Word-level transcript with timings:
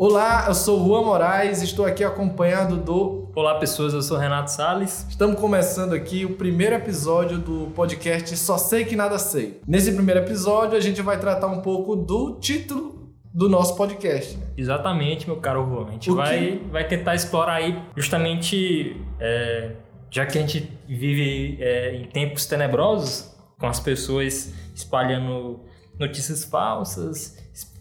Olá, 0.00 0.44
eu 0.46 0.54
sou 0.54 0.86
Juan 0.86 1.02
Moraes, 1.02 1.60
estou 1.60 1.84
aqui 1.84 2.04
acompanhado 2.04 2.76
do. 2.76 3.32
Olá, 3.34 3.58
pessoas, 3.58 3.92
eu 3.92 4.00
sou 4.00 4.16
Renato 4.16 4.48
Sales. 4.48 5.04
Estamos 5.08 5.40
começando 5.40 5.92
aqui 5.92 6.24
o 6.24 6.36
primeiro 6.36 6.76
episódio 6.76 7.36
do 7.36 7.72
podcast 7.74 8.36
Só 8.36 8.56
Sei 8.56 8.84
Que 8.84 8.94
Nada 8.94 9.18
Sei. 9.18 9.60
Nesse 9.66 9.90
primeiro 9.90 10.20
episódio, 10.20 10.78
a 10.78 10.80
gente 10.80 11.02
vai 11.02 11.18
tratar 11.18 11.48
um 11.48 11.62
pouco 11.62 11.96
do 11.96 12.38
título 12.38 13.12
do 13.34 13.48
nosso 13.48 13.74
podcast. 13.74 14.36
né? 14.36 14.46
Exatamente, 14.56 15.26
meu 15.26 15.38
caro 15.38 15.66
Juan. 15.68 15.88
A 15.88 15.90
gente 15.90 16.12
O 16.12 16.14
vai, 16.14 16.62
vai 16.70 16.86
tentar 16.86 17.16
explorar 17.16 17.54
aí 17.54 17.76
justamente, 17.96 18.96
é, 19.18 19.72
já 20.12 20.24
que 20.24 20.38
a 20.38 20.40
gente 20.40 20.78
vive 20.86 21.58
é, 21.60 21.96
em 21.96 22.04
tempos 22.04 22.46
tenebrosos, 22.46 23.34
com 23.58 23.66
as 23.66 23.80
pessoas 23.80 24.54
espalhando 24.76 25.58
notícias 25.98 26.44
falsas, 26.44 27.36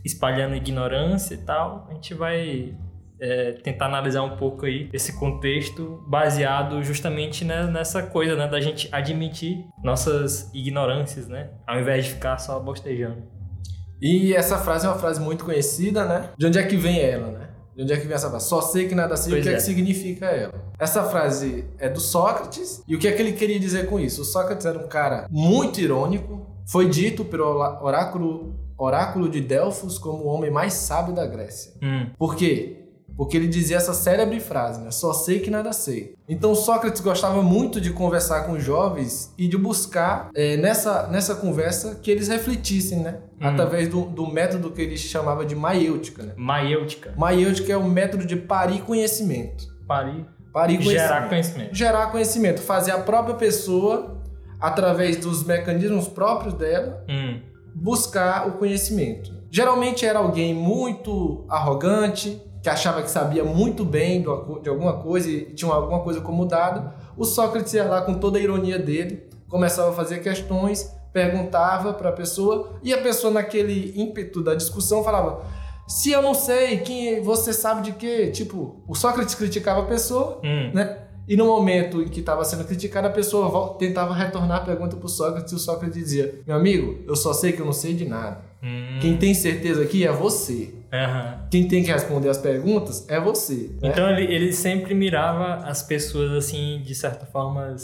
espalhando 0.07 0.55
ignorância 0.55 1.33
e 1.35 1.37
tal, 1.37 1.85
a 1.89 1.93
gente 1.93 2.13
vai 2.13 2.73
é, 3.19 3.51
tentar 3.63 3.85
analisar 3.87 4.23
um 4.23 4.37
pouco 4.37 4.65
aí 4.65 4.89
esse 4.93 5.19
contexto 5.19 6.03
baseado 6.07 6.81
justamente 6.83 7.43
né, 7.45 7.65
nessa 7.67 8.01
coisa, 8.03 8.35
né, 8.35 8.47
da 8.47 8.59
gente 8.61 8.87
admitir 8.91 9.65
nossas 9.83 10.49
ignorâncias, 10.53 11.27
né, 11.27 11.49
ao 11.67 11.79
invés 11.79 12.05
de 12.05 12.11
ficar 12.11 12.37
só 12.37 12.59
bostejando. 12.59 13.23
E 14.01 14.33
essa 14.35 14.57
frase 14.59 14.85
é 14.85 14.89
uma 14.89 14.99
frase 14.99 15.19
muito 15.19 15.43
conhecida, 15.43 16.05
né? 16.05 16.29
De 16.37 16.45
onde 16.45 16.59
é 16.59 16.63
que 16.63 16.77
vem 16.77 16.99
ela, 16.99 17.31
né? 17.31 17.49
De 17.75 17.81
onde 17.81 17.93
é 17.93 17.97
que 17.97 18.05
vem 18.05 18.13
essa 18.15 18.29
frase? 18.29 18.47
Só 18.47 18.61
sei 18.61 18.87
que 18.87 18.93
nada 18.93 19.17
sei, 19.17 19.31
Pois 19.33 19.41
o 19.41 19.43
que 19.43 19.49
é. 19.49 19.53
é. 19.53 19.55
que 19.55 19.63
significa 19.63 20.25
ela? 20.27 20.53
Essa 20.77 21.03
frase 21.05 21.65
é 21.79 21.89
do 21.89 21.99
Sócrates, 21.99 22.83
e 22.87 22.95
o 22.95 22.99
que 22.99 23.07
é 23.07 23.11
que 23.11 23.19
ele 23.19 23.33
queria 23.33 23.59
dizer 23.59 23.87
com 23.87 23.99
isso? 23.99 24.21
O 24.21 24.25
Sócrates 24.25 24.67
era 24.67 24.77
um 24.77 24.87
cara 24.87 25.25
muito 25.31 25.81
irônico, 25.81 26.45
foi 26.67 26.87
dito 26.87 27.25
pelo 27.25 27.45
orá- 27.45 27.83
oráculo, 27.83 28.55
oráculo 28.77 29.27
de 29.29 29.41
Delfos 29.41 29.97
como 29.97 30.23
o 30.23 30.27
homem 30.27 30.51
mais 30.51 30.73
sábio 30.73 31.13
da 31.13 31.25
Grécia. 31.25 31.73
Hum, 31.81 32.07
Por 32.17 32.35
quê? 32.35 32.83
Porque 33.15 33.35
ele 33.35 33.47
dizia 33.47 33.77
essa 33.77 33.95
célebre 33.95 34.39
frase, 34.39 34.79
né? 34.79 34.91
Só 34.91 35.11
sei 35.11 35.39
que 35.39 35.49
nada 35.49 35.73
sei. 35.73 36.13
Então 36.29 36.53
Sócrates 36.53 37.01
gostava 37.01 37.41
muito 37.41 37.81
de 37.81 37.89
conversar 37.91 38.43
com 38.43 38.51
os 38.51 38.63
jovens 38.63 39.33
e 39.35 39.47
de 39.47 39.57
buscar 39.57 40.29
eh, 40.35 40.55
nessa, 40.57 41.07
nessa 41.07 41.33
conversa 41.33 41.95
que 41.95 42.11
eles 42.11 42.27
refletissem, 42.27 42.99
né? 42.99 43.17
Uhum. 43.41 43.47
Através 43.47 43.87
do, 43.89 44.01
do 44.01 44.27
método 44.27 44.69
que 44.69 44.81
ele 44.83 44.95
chamava 44.97 45.43
de 45.43 45.55
maiêutica, 45.55 46.21
né? 46.21 46.33
maiêutica. 46.37 47.11
Maiêutica 47.17 47.73
é 47.73 47.77
o 47.77 47.85
método 47.89 48.23
de 48.23 48.35
parir 48.35 48.81
conhecimento. 48.83 49.65
Parir. 49.87 50.23
Parir 50.53 50.77
conhecimento. 50.77 50.99
Gerar 51.07 51.29
conhecimento. 51.29 51.75
Gerar 51.75 52.11
conhecimento. 52.11 52.61
Fazer 52.61 52.91
a 52.91 52.99
própria 52.99 53.33
pessoa, 53.35 54.21
através 54.59 55.17
dos 55.17 55.43
mecanismos 55.43 56.07
próprios 56.07 56.53
dela, 56.53 57.03
Hum, 57.09 57.39
buscar 57.81 58.47
o 58.47 58.53
conhecimento. 58.53 59.31
Geralmente 59.51 60.05
era 60.05 60.19
alguém 60.19 60.53
muito 60.53 61.45
arrogante, 61.47 62.41
que 62.61 62.69
achava 62.69 63.01
que 63.01 63.09
sabia 63.09 63.43
muito 63.43 63.85
bem 63.85 64.21
de 64.21 64.27
uma- 64.27 64.59
de 64.59 64.67
alguma 64.69 64.93
coisa 64.93 65.29
e 65.29 65.53
tinha 65.53 65.71
alguma 65.71 66.01
coisa 66.01 66.19
como 66.19 66.45
dado. 66.45 66.91
O 67.15 67.23
Sócrates 67.23 67.73
ia 67.73 67.85
lá 67.85 68.01
com 68.01 68.15
toda 68.15 68.37
a 68.37 68.41
ironia 68.41 68.77
dele, 68.79 69.29
começava 69.47 69.91
a 69.91 69.93
fazer 69.93 70.19
questões, 70.19 70.91
perguntava 71.13 71.93
para 71.93 72.09
a 72.09 72.11
pessoa 72.11 72.73
e 72.83 72.93
a 72.93 73.01
pessoa 73.01 73.31
naquele 73.31 73.93
ímpeto 73.95 74.43
da 74.43 74.53
discussão 74.53 75.03
falava: 75.03 75.43
"Se 75.87 76.11
eu 76.11 76.21
não 76.21 76.33
sei, 76.33 76.79
quem 76.79 77.21
você 77.21 77.53
sabe 77.53 77.83
de 77.83 77.91
quê?" 77.93 78.27
Tipo, 78.31 78.83
o 78.87 78.93
Sócrates 78.95 79.35
criticava 79.35 79.81
a 79.81 79.85
pessoa, 79.85 80.41
hum. 80.43 80.71
né? 80.73 80.96
E 81.27 81.35
no 81.35 81.45
momento 81.45 82.01
em 82.01 82.07
que 82.07 82.19
estava 82.21 82.43
sendo 82.45 82.63
criticado, 82.63 83.07
a 83.07 83.11
pessoa 83.11 83.75
tentava 83.77 84.13
retornar 84.13 84.57
a 84.57 84.61
pergunta 84.61 84.95
para 84.95 85.05
o 85.05 85.09
Sócrates 85.09 85.51
e 85.51 85.55
o 85.55 85.59
Sócrates 85.59 85.97
dizia: 85.97 86.35
Meu 86.47 86.55
amigo, 86.55 86.99
eu 87.05 87.15
só 87.15 87.33
sei 87.33 87.51
que 87.51 87.59
eu 87.61 87.65
não 87.65 87.73
sei 87.73 87.93
de 87.93 88.05
nada. 88.05 88.39
Hum. 88.63 88.97
Quem 89.01 89.17
tem 89.17 89.33
certeza 89.33 89.83
aqui 89.83 90.05
é 90.05 90.11
você. 90.11 90.73
Aham. 90.91 91.47
Quem 91.51 91.67
tem 91.67 91.83
que 91.83 91.91
responder 91.91 92.29
as 92.29 92.37
perguntas 92.37 93.05
é 93.09 93.19
você. 93.19 93.71
né? 93.81 93.89
Então 93.89 94.09
ele, 94.09 94.23
ele 94.33 94.53
sempre 94.53 94.95
mirava 94.95 95.55
as 95.67 95.83
pessoas 95.83 96.31
assim, 96.31 96.81
de 96.83 96.95
certa 96.95 97.25
forma, 97.25 97.75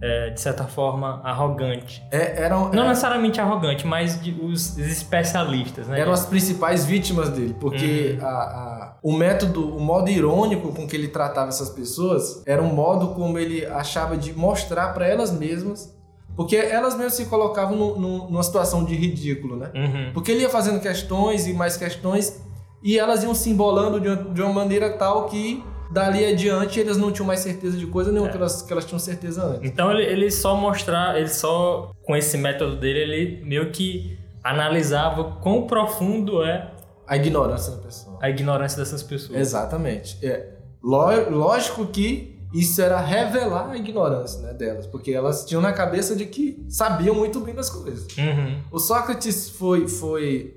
é, 0.00 0.30
de 0.30 0.40
certa 0.40 0.64
forma 0.64 1.20
arrogante. 1.24 2.02
É, 2.10 2.42
eram, 2.42 2.70
Não 2.72 2.84
é- 2.84 2.88
necessariamente 2.88 3.40
arrogante, 3.40 3.86
mas 3.86 4.20
de- 4.22 4.36
os 4.40 4.76
especialistas, 4.78 5.86
né? 5.88 5.98
eram 6.00 6.12
as 6.12 6.26
principais 6.26 6.84
vítimas 6.84 7.30
dele, 7.30 7.54
porque 7.58 8.16
Uhum. 8.20 8.26
a- 8.26 8.28
a- 8.28 8.71
o 9.02 9.12
método, 9.12 9.76
o 9.76 9.80
modo 9.80 10.08
irônico 10.10 10.72
com 10.72 10.86
que 10.86 10.94
ele 10.94 11.08
tratava 11.08 11.48
essas 11.48 11.68
pessoas 11.70 12.42
era 12.46 12.62
um 12.62 12.72
modo 12.72 13.08
como 13.14 13.38
ele 13.38 13.66
achava 13.66 14.16
de 14.16 14.32
mostrar 14.32 14.94
para 14.94 15.06
elas 15.08 15.32
mesmas, 15.32 15.92
porque 16.36 16.54
elas 16.56 16.94
mesmas 16.94 17.14
se 17.14 17.26
colocavam 17.26 17.76
no- 17.76 17.98
no- 17.98 18.30
numa 18.30 18.42
situação 18.42 18.84
de 18.84 18.94
ridículo, 18.94 19.56
né? 19.56 19.70
Uhum. 19.74 20.12
Porque 20.14 20.30
ele 20.30 20.42
ia 20.42 20.48
fazendo 20.48 20.80
questões 20.80 21.46
e 21.48 21.52
mais 21.52 21.76
questões 21.76 22.40
e 22.82 22.98
elas 22.98 23.22
iam 23.24 23.34
se 23.34 23.50
embolando 23.50 24.00
de 24.00 24.08
uma, 24.08 24.16
de 24.16 24.40
uma 24.42 24.52
maneira 24.52 24.90
tal 24.96 25.26
que 25.26 25.62
dali 25.90 26.24
adiante 26.24 26.80
eles 26.80 26.96
não 26.96 27.12
tinham 27.12 27.26
mais 27.26 27.40
certeza 27.40 27.76
de 27.76 27.86
coisa 27.86 28.10
nenhuma 28.10 28.28
É. 28.28 28.30
que, 28.32 28.38
elas, 28.38 28.62
que 28.62 28.72
elas 28.72 28.84
tinham 28.86 28.98
certeza 28.98 29.44
antes. 29.44 29.68
Então 29.70 29.90
ele, 29.90 30.04
ele 30.04 30.30
só 30.30 30.56
mostrar, 30.56 31.18
ele 31.18 31.28
só, 31.28 31.90
com 32.02 32.16
esse 32.16 32.38
método 32.38 32.76
dele, 32.76 33.00
ele 33.00 33.44
meio 33.44 33.70
que 33.72 34.16
analisava 34.42 35.24
quão 35.42 35.66
profundo 35.66 36.42
é 36.42 36.71
A 37.12 37.16
ignorância 37.16 37.72
da 37.72 37.78
pessoa. 37.82 38.18
a 38.20 38.30
ignorância 38.30 38.78
dessas 38.78 39.02
pessoas. 39.02 39.38
Exatamente. 39.38 40.18
É, 40.24 40.48
ló- 40.82 41.28
lógico 41.30 41.86
que 41.86 42.40
isso 42.54 42.80
era 42.82 43.00
revelar 43.00 43.70
a 43.70 43.76
ignorância 43.76 44.40
né, 44.42 44.52
delas, 44.52 44.86
porque 44.86 45.10
elas 45.12 45.44
tinham 45.46 45.62
na 45.62 45.72
cabeça 45.72 46.14
de 46.14 46.26
que 46.26 46.64
sabiam 46.68 47.14
muito 47.14 47.40
bem 47.40 47.54
das 47.54 47.70
coisas. 47.70 48.06
Uhum. 48.16 48.60
O 48.70 48.78
Sócrates 48.78 49.48
foi, 49.50 49.88
foi 49.88 50.56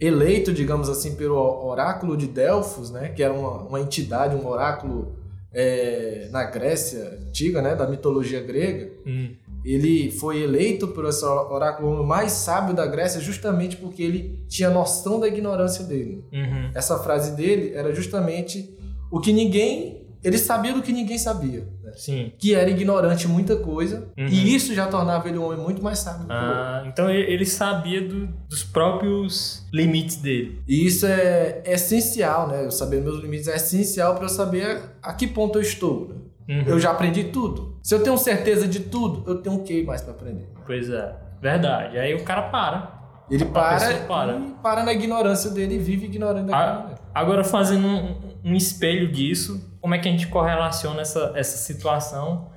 eleito, 0.00 0.52
digamos 0.52 0.88
assim, 0.88 1.14
pelo 1.14 1.36
oráculo 1.66 2.16
de 2.16 2.26
Delfos, 2.26 2.90
né, 2.90 3.08
que 3.10 3.22
era 3.22 3.32
uma, 3.32 3.62
uma 3.62 3.80
entidade, 3.80 4.34
um 4.34 4.46
oráculo 4.46 5.16
é, 5.52 6.28
na 6.32 6.44
Grécia 6.44 7.18
antiga, 7.28 7.62
né, 7.62 7.74
da 7.74 7.86
mitologia 7.86 8.40
grega. 8.42 8.90
Hum. 9.06 9.34
Ele 9.66 10.10
foi 10.12 10.42
eleito 10.42 10.86
por 10.88 11.04
esse 11.06 11.24
oráculo 11.24 12.06
mais 12.06 12.30
sábio 12.32 12.74
da 12.74 12.86
Grécia 12.86 13.20
justamente 13.20 13.76
porque 13.76 14.02
ele 14.02 14.44
tinha 14.48 14.70
noção 14.70 15.18
da 15.18 15.26
ignorância 15.26 15.84
dele. 15.84 16.24
Uhum. 16.32 16.70
Essa 16.74 16.98
frase 17.00 17.34
dele 17.36 17.72
era 17.74 17.92
justamente 17.94 18.76
o 19.10 19.18
que 19.20 19.32
ninguém. 19.32 20.06
Ele 20.24 20.38
sabia 20.38 20.72
do 20.72 20.82
que 20.82 20.92
ninguém 20.92 21.18
sabia. 21.18 21.68
né? 21.84 21.92
Sim. 21.94 22.32
Que 22.38 22.52
era 22.54 22.68
ignorante 22.68 23.26
em 23.26 23.28
muita 23.30 23.54
coisa. 23.56 24.08
Uhum. 24.18 24.26
E 24.26 24.54
isso 24.54 24.74
já 24.74 24.86
tornava 24.88 25.28
ele 25.28 25.38
um 25.38 25.44
homem 25.44 25.58
muito 25.58 25.80
mais 25.82 25.98
sábio. 26.00 26.26
Ah, 26.30 26.82
então 26.86 27.08
ele, 27.10 27.44
sabia 27.46 28.00
do- 28.00 28.26
dos 28.48 28.64
próprios 28.64 29.64
limites 29.72 30.16
dele. 30.16 30.60
E 30.66 30.86
isso 30.86 31.06
é 31.06 31.62
essencial, 31.66 32.48
né? 32.48 32.64
Eu 32.64 32.70
saber 32.70 33.00
meus 33.02 33.20
limites 33.22 33.46
é 33.46 33.56
essencial 33.56 34.14
para 34.14 34.24
eu 34.24 34.28
saber 34.28 34.80
a 35.02 35.12
que 35.12 35.26
ponto 35.26 35.58
eu 35.58 35.62
estou. 35.62 36.08
né? 36.08 36.14
Uhum. 36.48 36.62
Eu 36.66 36.78
já 36.80 36.90
aprendi 36.92 37.24
tudo. 37.24 37.75
Se 37.86 37.94
eu 37.94 38.02
tenho 38.02 38.18
certeza 38.18 38.66
de 38.66 38.80
tudo, 38.80 39.22
eu 39.30 39.40
tenho 39.40 39.54
o 39.54 39.62
que 39.62 39.84
mais 39.84 40.02
para 40.02 40.10
aprender? 40.10 40.48
Pois 40.66 40.90
é, 40.90 41.14
verdade. 41.40 41.96
Aí 41.96 42.16
o 42.16 42.24
cara 42.24 42.42
para. 42.42 43.00
Ele 43.30 43.44
A 43.44 43.46
para, 43.46 43.94
para. 44.08 44.38
e 44.38 44.50
para 44.60 44.82
na 44.82 44.92
ignorância 44.92 45.52
dele 45.52 45.76
e 45.76 45.78
vive 45.78 46.06
ignorando 46.06 46.50
né? 46.50 46.96
Agora, 47.14 47.44
fazendo 47.44 47.86
um, 47.86 48.34
um 48.44 48.54
espelho 48.56 49.06
disso, 49.12 49.78
como 49.80 49.94
é 49.94 50.00
que 50.00 50.08
a 50.08 50.10
gente 50.10 50.26
correlaciona 50.26 51.00
essa, 51.00 51.32
essa 51.36 51.58
situação 51.58 52.50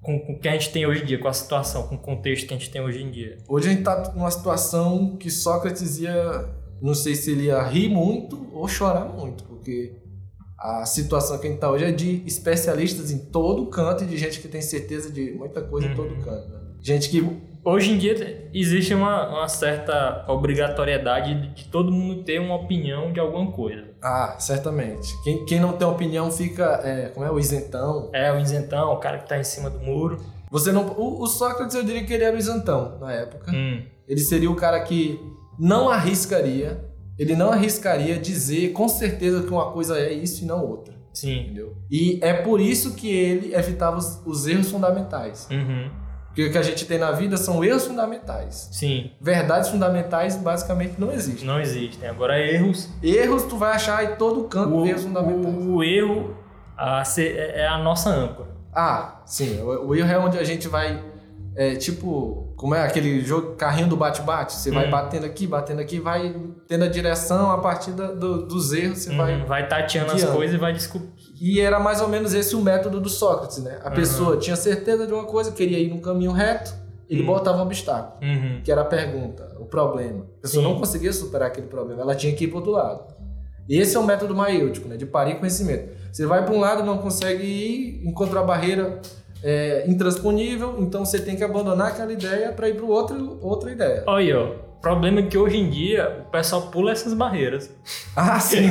com, 0.00 0.20
com 0.20 0.32
o 0.32 0.40
que 0.40 0.48
a 0.48 0.52
gente 0.52 0.72
tem 0.72 0.86
hoje 0.86 1.02
em 1.02 1.04
dia, 1.04 1.18
com 1.18 1.28
a 1.28 1.34
situação, 1.34 1.86
com 1.86 1.96
o 1.96 1.98
contexto 1.98 2.46
que 2.48 2.54
a 2.54 2.56
gente 2.56 2.70
tem 2.70 2.80
hoje 2.80 3.02
em 3.02 3.10
dia? 3.10 3.36
Hoje 3.46 3.68
a 3.68 3.72
gente 3.72 3.82
tá 3.82 4.10
numa 4.16 4.30
situação 4.30 5.18
que 5.18 5.28
Sócrates 5.30 5.98
ia. 5.98 6.48
Não 6.80 6.94
sei 6.94 7.14
se 7.14 7.30
ele 7.30 7.44
ia 7.44 7.62
rir 7.62 7.90
muito 7.90 8.48
ou 8.54 8.66
chorar 8.66 9.04
muito, 9.04 9.44
porque 9.44 10.05
a 10.58 10.84
situação 10.86 11.38
que 11.38 11.46
a 11.46 11.50
gente 11.50 11.60
tá 11.60 11.70
hoje 11.70 11.84
é 11.84 11.92
de 11.92 12.22
especialistas 12.26 13.10
em 13.10 13.18
todo 13.18 13.66
canto 13.66 14.04
e 14.04 14.06
de 14.06 14.16
gente 14.16 14.40
que 14.40 14.48
tem 14.48 14.60
certeza 14.62 15.10
de 15.10 15.32
muita 15.32 15.60
coisa 15.62 15.86
em 15.86 15.90
Uhum. 15.90 15.96
todo 15.96 16.16
canto. 16.24 16.48
né? 16.48 16.60
Gente 16.80 17.08
que. 17.10 17.24
Hoje 17.64 17.90
em 17.90 17.98
dia 17.98 18.48
existe 18.54 18.94
uma, 18.94 19.28
uma 19.28 19.48
certa 19.48 20.24
obrigatoriedade 20.28 21.52
de, 21.54 21.64
todo 21.68 21.90
mundo 21.90 22.22
ter 22.22 22.38
uma 22.40 22.54
opinião 22.54 23.12
de 23.12 23.18
alguma 23.18 23.50
coisa. 23.50 23.84
Ah, 24.02 24.36
certamente. 24.38 25.12
Quem, 25.24 25.44
quem 25.44 25.58
não 25.60 25.72
tem 25.72 25.86
opinião 25.86 26.30
fica. 26.30 26.80
É, 26.84 27.08
como 27.08 27.26
é? 27.26 27.30
O 27.30 27.38
isentão. 27.40 28.08
É 28.12 28.32
o 28.32 28.38
isentão, 28.38 28.92
o 28.92 28.98
cara 28.98 29.18
que 29.18 29.28
tá 29.28 29.36
em 29.38 29.44
cima 29.44 29.68
do 29.68 29.80
muro. 29.80 30.18
Você 30.50 30.70
não. 30.70 30.86
O, 30.96 31.22
o 31.22 31.26
Sócrates 31.26 31.74
eu 31.74 31.82
diria 31.82 32.04
que 32.04 32.12
ele 32.14 32.22
era 32.24 32.36
o 32.36 32.38
isentão 32.38 32.98
na 33.00 33.12
época. 33.12 33.50
Hum, 33.52 33.82
Ele 34.06 34.20
seria 34.20 34.50
o 34.50 34.54
cara 34.54 34.80
que 34.84 35.20
não 35.58 35.88
arriscaria. 35.88 36.85
Ele 37.18 37.34
não 37.34 37.50
arriscaria 37.50 38.18
dizer 38.18 38.72
com 38.72 38.88
certeza 38.88 39.42
que 39.42 39.50
uma 39.50 39.70
coisa 39.72 39.98
é 39.98 40.12
isso 40.12 40.44
e 40.44 40.46
não 40.46 40.64
outra. 40.64 40.94
sim. 41.12 41.40
Entendeu? 41.40 41.74
E 41.90 42.18
é 42.22 42.34
por 42.34 42.60
isso 42.60 42.94
que 42.94 43.08
ele 43.08 43.54
evitava 43.54 43.96
os, 43.96 44.20
os 44.26 44.46
erros 44.46 44.70
fundamentais. 44.70 45.48
Uhum, 45.50 45.90
Porque 46.26 46.44
o 46.44 46.52
que 46.52 46.58
a 46.58 46.62
gente 46.62 46.84
tem 46.84 46.98
na 46.98 47.12
vida 47.12 47.36
são 47.38 47.64
erros 47.64 47.86
fundamentais. 47.86 48.68
sim. 48.70 49.10
Verdades 49.20 49.70
fundamentais 49.70 50.36
basicamente 50.36 50.94
não 50.98 51.10
existem. 51.10 51.46
Não 51.46 51.58
existem. 51.58 52.06
Agora, 52.08 52.38
erros. 52.38 52.90
Erros 53.02 53.44
tu 53.44 53.56
vai 53.56 53.72
achar 53.72 54.04
em 54.04 54.16
todo 54.16 54.44
canto 54.44 54.74
O, 54.76 54.86
erros 54.86 55.02
fundamentais. 55.04 55.54
o, 55.54 55.74
o 55.76 55.82
erro 55.84 56.36
a 56.76 57.02
ser- 57.04 57.34
é 57.38 57.60
é 57.62 57.66
a 57.66 57.78
nossa 57.78 58.10
âncora. 58.10 58.50
Ah, 58.74 59.22
sim. 59.24 59.58
O, 59.62 59.86
o 59.88 59.94
erro 59.94 60.10
é 60.12 60.18
onde 60.18 60.36
a 60.38 60.44
gente 60.44 60.68
vai, 60.68 61.02
é, 61.54 61.76
tipo, 61.76 62.45
como 62.56 62.74
é 62.74 62.82
aquele 62.82 63.20
jogo, 63.20 63.54
carrinho 63.54 63.86
do 63.88 63.96
bate-bate. 63.96 64.54
Você 64.54 64.70
vai 64.70 64.86
Hum. 64.88 64.90
batendo 64.90 65.26
aqui, 65.26 65.46
batendo 65.46 65.80
aqui, 65.80 66.00
vai 66.00 66.34
tendo 66.66 66.84
a 66.84 66.88
direção 66.88 67.50
a 67.50 67.58
partir 67.58 67.90
da- 67.92 68.12
do- 68.12 68.46
dos 68.46 68.72
erros, 68.72 68.98
você 69.00 69.14
vai 69.14 69.38
Uhum, 69.40 69.46
vai 69.46 69.68
tateando 69.68 70.12
as 70.12 70.16
guiando. 70.22 70.36
coisas 70.36 70.56
e 70.56 70.58
vai 70.58 70.72
desculpando. 70.72 71.12
E 71.40 71.60
era 71.60 71.78
mais 71.78 72.00
ou 72.00 72.08
menos 72.08 72.32
esse 72.32 72.56
o 72.56 72.62
método 72.62 72.98
do 73.00 73.08
Sócrates, 73.10 73.58
né? 73.58 73.78
A 73.84 73.88
Uhum. 73.90 73.94
pessoa 73.94 74.36
tinha 74.38 74.56
certeza 74.56 75.06
de 75.06 75.12
uma 75.12 75.24
coisa, 75.24 75.52
queria 75.52 75.78
ir 75.78 75.88
num 75.90 76.00
caminho 76.00 76.32
reto, 76.32 76.72
ele 77.10 77.20
Uhum. 77.20 77.26
botava 77.26 77.58
um 77.58 77.62
obstáculo, 77.62 78.18
Uhum. 78.26 78.60
que 78.64 78.72
era 78.72 78.80
a 78.80 78.84
pergunta, 78.86 79.54
o 79.60 79.66
problema. 79.66 80.24
A 80.38 80.42
pessoa 80.42 80.64
Sim. 80.64 80.70
não 80.72 80.78
conseguia 80.78 81.12
superar 81.12 81.48
aquele 81.48 81.66
problema, 81.66 82.00
ela 82.00 82.14
tinha 82.14 82.34
que 82.34 82.44
ir 82.44 82.48
para 82.48 82.56
outro 82.56 82.72
lado. 82.72 83.14
E 83.68 83.76
esse 83.78 83.96
é 83.96 84.00
o 84.00 84.04
método 84.04 84.34
maêutico, 84.34 84.88
né? 84.88 84.96
De 84.96 85.04
parir 85.04 85.38
conhecimento. 85.40 85.90
Você 86.12 86.24
vai 86.24 86.44
para 86.44 86.54
um 86.54 86.60
lado, 86.60 86.82
não 86.84 86.98
consegue 86.98 87.42
ir, 87.44 88.08
encontra 88.08 88.40
a 88.40 88.42
barreira 88.42 89.00
é, 89.46 89.84
intransponível, 89.86 90.74
então 90.80 91.04
você 91.04 91.20
tem 91.20 91.36
que 91.36 91.44
abandonar 91.44 91.92
aquela 91.92 92.12
ideia 92.12 92.50
para 92.50 92.68
ir 92.68 92.74
para 92.74 92.84
outra 92.84 93.70
ideia. 93.70 94.02
Olha. 94.04 94.40
O 94.40 94.80
problema 94.80 95.20
é 95.20 95.22
que 95.22 95.38
hoje 95.38 95.56
em 95.56 95.70
dia 95.70 96.24
o 96.26 96.30
pessoal 96.30 96.62
pula 96.62 96.90
essas 96.90 97.14
barreiras. 97.14 97.70
Ah, 98.16 98.40
sim. 98.40 98.68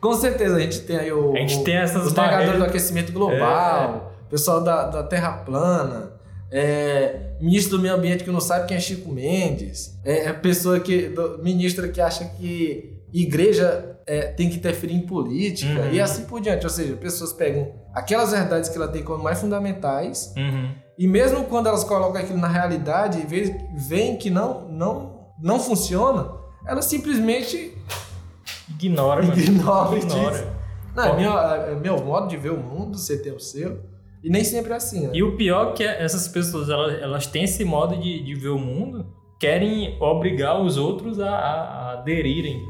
Com 0.00 0.14
certeza 0.14 0.56
a 0.56 0.60
gente 0.60 0.80
tem 0.80 0.96
aí 0.96 1.12
o, 1.12 1.34
A 1.36 1.38
gente 1.38 1.62
tem 1.62 1.76
essas 1.76 2.06
os 2.06 2.12
negadores 2.12 2.46
barreiras. 2.46 2.58
do 2.58 2.64
aquecimento 2.64 3.12
global, 3.12 4.12
pessoal 4.28 4.62
da, 4.62 4.86
da 4.86 5.02
Terra 5.04 5.32
plana, 5.44 6.12
é, 6.50 7.34
ministro 7.40 7.76
do 7.76 7.82
meio 7.82 7.94
ambiente 7.94 8.24
que 8.24 8.30
não 8.30 8.40
sabe 8.40 8.66
quem 8.66 8.76
é 8.76 8.80
Chico 8.80 9.12
Mendes, 9.12 9.96
é, 10.04 10.26
é 10.26 10.32
pessoa 10.32 10.80
que 10.80 11.08
do, 11.08 11.38
ministra 11.42 11.86
que 11.88 12.00
acha 12.00 12.24
que 12.24 12.97
igreja 13.12 13.96
é, 14.06 14.28
tem 14.28 14.48
que 14.50 14.56
interferir 14.56 14.94
em 14.94 15.06
política 15.06 15.80
Uhum. 15.82 15.92
e 15.92 16.00
assim 16.00 16.24
por 16.24 16.40
diante. 16.40 16.64
Ou 16.64 16.70
seja, 16.70 16.94
pessoas 16.96 17.32
pegam 17.32 17.72
aquelas 17.94 18.30
verdades 18.32 18.68
que 18.68 18.76
ela 18.76 18.88
tem 18.88 19.02
como 19.02 19.22
mais 19.22 19.40
fundamentais 19.40 20.32
Uhum. 20.36 20.70
e 20.98 21.06
mesmo 21.06 21.44
quando 21.44 21.66
elas 21.68 21.84
colocam 21.84 22.20
aquilo 22.20 22.38
na 22.38 22.48
realidade 22.48 23.20
e 23.20 23.26
veem 23.78 24.16
que 24.16 24.30
não, 24.30 24.68
não, 24.68 25.28
não 25.42 25.58
funciona, 25.60 26.30
elas 26.66 26.84
simplesmente 26.86 27.74
Ignora, 28.80 29.22
mano. 29.22 29.38
ignoram 29.40 29.96
e 29.96 30.00
Ignora. 30.00 30.58
Não, 30.94 31.04
é 31.04 31.16
meu, 31.16 31.38
é 31.38 31.74
meu 31.76 32.04
modo 32.04 32.28
de 32.28 32.36
ver 32.36 32.50
o 32.52 32.56
mundo, 32.58 32.98
você 32.98 33.16
tem 33.22 33.32
o 33.32 33.38
seu. 33.40 33.80
E 34.22 34.28
nem 34.28 34.42
sempre 34.42 34.72
é 34.72 34.76
assim, 34.76 35.06
né? 35.06 35.10
E 35.14 35.22
o 35.22 35.36
pior 35.36 35.70
é 35.70 35.72
que 35.74 35.84
essas 35.84 36.26
pessoas, 36.26 36.68
elas, 36.68 37.00
elas 37.00 37.26
têm 37.26 37.44
esse 37.44 37.64
modo 37.64 37.96
de, 37.96 38.22
de 38.24 38.34
ver 38.34 38.48
o 38.48 38.58
mundo, 38.58 39.06
querem 39.38 39.96
obrigar 40.02 40.60
os 40.60 40.76
outros 40.76 41.20
a- 41.20 41.30
a 41.30 41.92
aderirem, 41.92 42.60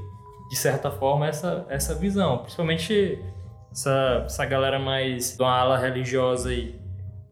de 0.49 0.57
certa 0.57 0.91
forma, 0.91 1.27
essa, 1.27 1.67
essa 1.69 1.95
visão. 1.95 2.39
Principalmente 2.39 3.23
essa, 3.71 4.23
essa 4.25 4.45
galera 4.45 4.79
mais 4.79 5.37
de 5.37 5.43
uma 5.43 5.57
ala 5.57 5.79
religiosa 5.79 6.49
aí. 6.51 6.81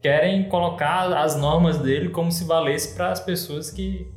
Querem 0.01 0.49
colocar 0.49 1.13
as 1.17 1.37
normas 1.37 1.79
dele 1.79 2.11
como 2.11 2.31
se 2.31 2.45
valesse 2.45 2.95
para 2.95 3.11
as 3.11 3.21
pessoas 3.21 3.71
que... 3.71 4.15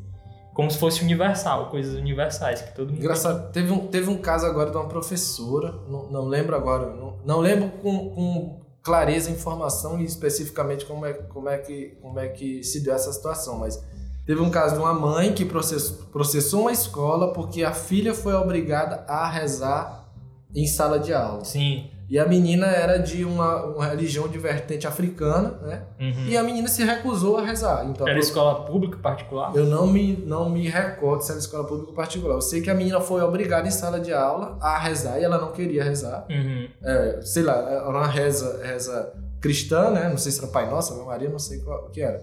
Como 0.53 0.69
se 0.69 0.77
fosse 0.77 1.01
universal, 1.01 1.69
coisas 1.69 1.95
universais, 1.95 2.61
que 2.61 2.75
todo 2.75 2.89
mundo... 2.89 2.99
Engraçado, 2.99 3.49
teve 3.53 3.71
um, 3.71 3.87
teve 3.87 4.09
um 4.09 4.17
caso 4.17 4.45
agora 4.45 4.69
de 4.69 4.75
uma 4.75 4.89
professora, 4.89 5.71
não, 5.87 6.11
não 6.11 6.25
lembro 6.25 6.53
agora, 6.53 6.93
não, 6.93 7.17
não 7.23 7.39
lembro 7.39 7.69
com, 7.81 8.09
com 8.09 8.59
clareza 8.83 9.29
a 9.29 9.33
informação 9.33 9.99
e 9.99 10.03
especificamente 10.03 10.85
como 10.85 11.05
é, 11.05 11.13
como, 11.13 11.47
é 11.47 11.57
que, 11.59 11.97
como 12.01 12.19
é 12.19 12.27
que 12.27 12.61
se 12.61 12.81
deu 12.81 12.93
essa 12.93 13.13
situação, 13.13 13.57
mas 13.57 13.81
teve 14.29 14.41
um 14.41 14.51
caso 14.51 14.75
de 14.75 14.79
uma 14.79 14.93
mãe 14.93 15.33
que 15.33 15.43
processou, 15.43 16.61
uma 16.61 16.71
escola 16.71 17.33
porque 17.33 17.63
a 17.63 17.71
filha 17.71 18.13
foi 18.13 18.35
obrigada 18.35 19.03
a 19.07 19.27
rezar 19.27 20.07
em 20.53 20.67
sala 20.67 20.99
de 20.99 21.11
aula. 21.11 21.43
Sim. 21.43 21.89
E 22.07 22.19
a 22.19 22.27
menina 22.27 22.67
era 22.67 22.99
de 22.99 23.25
uma, 23.25 23.65
uma 23.65 23.87
religião 23.87 24.27
de 24.27 24.37
vertente 24.37 24.85
africana, 24.85 25.57
né? 25.63 25.81
Uhum. 25.99 26.27
E 26.27 26.37
a 26.37 26.43
menina 26.43 26.67
se 26.67 26.83
recusou 26.83 27.37
a 27.37 27.41
rezar. 27.41 27.87
Então, 27.87 28.07
Era 28.07 28.19
escola 28.19 28.65
pública 28.65 28.99
particular? 28.99 29.55
eu 29.55 29.65
não 29.65 29.87
me, 29.87 30.15
não 30.23 30.47
me 30.47 30.69
recordo 30.69 31.21
se 31.23 31.31
era 31.31 31.39
escola 31.39 31.63
pública 31.63 31.89
ou 31.89 31.95
particular. 31.95 32.35
Eu 32.35 32.41
sei 32.41 32.61
que 32.61 32.69
a 32.69 32.75
menina 32.75 33.01
foi 33.01 33.23
obrigada 33.23 33.67
em 33.67 33.71
sala 33.71 33.99
de 33.99 34.13
aula 34.13 34.59
a 34.61 34.77
rezar 34.77 35.19
e 35.19 35.23
ela 35.23 35.39
não 35.39 35.51
queria 35.53 35.83
rezar. 35.83 36.27
Uhum. 36.29 36.69
É, 36.83 37.19
sei 37.23 37.41
lá, 37.41 37.55
era 37.55 37.89
uma 37.89 38.05
reza, 38.05 38.61
reza 38.63 39.11
cristã, 39.41 39.89
né? 39.89 40.07
Não 40.07 40.19
sei 40.19 40.31
se 40.31 40.39
era 40.39 40.51
Pai 40.51 40.69
Nossa, 40.69 40.93
Maria, 41.03 41.29
não 41.29 41.39
sei 41.39 41.59
qual 41.61 41.87
o 41.87 41.89
que 41.89 42.01
era. 42.01 42.21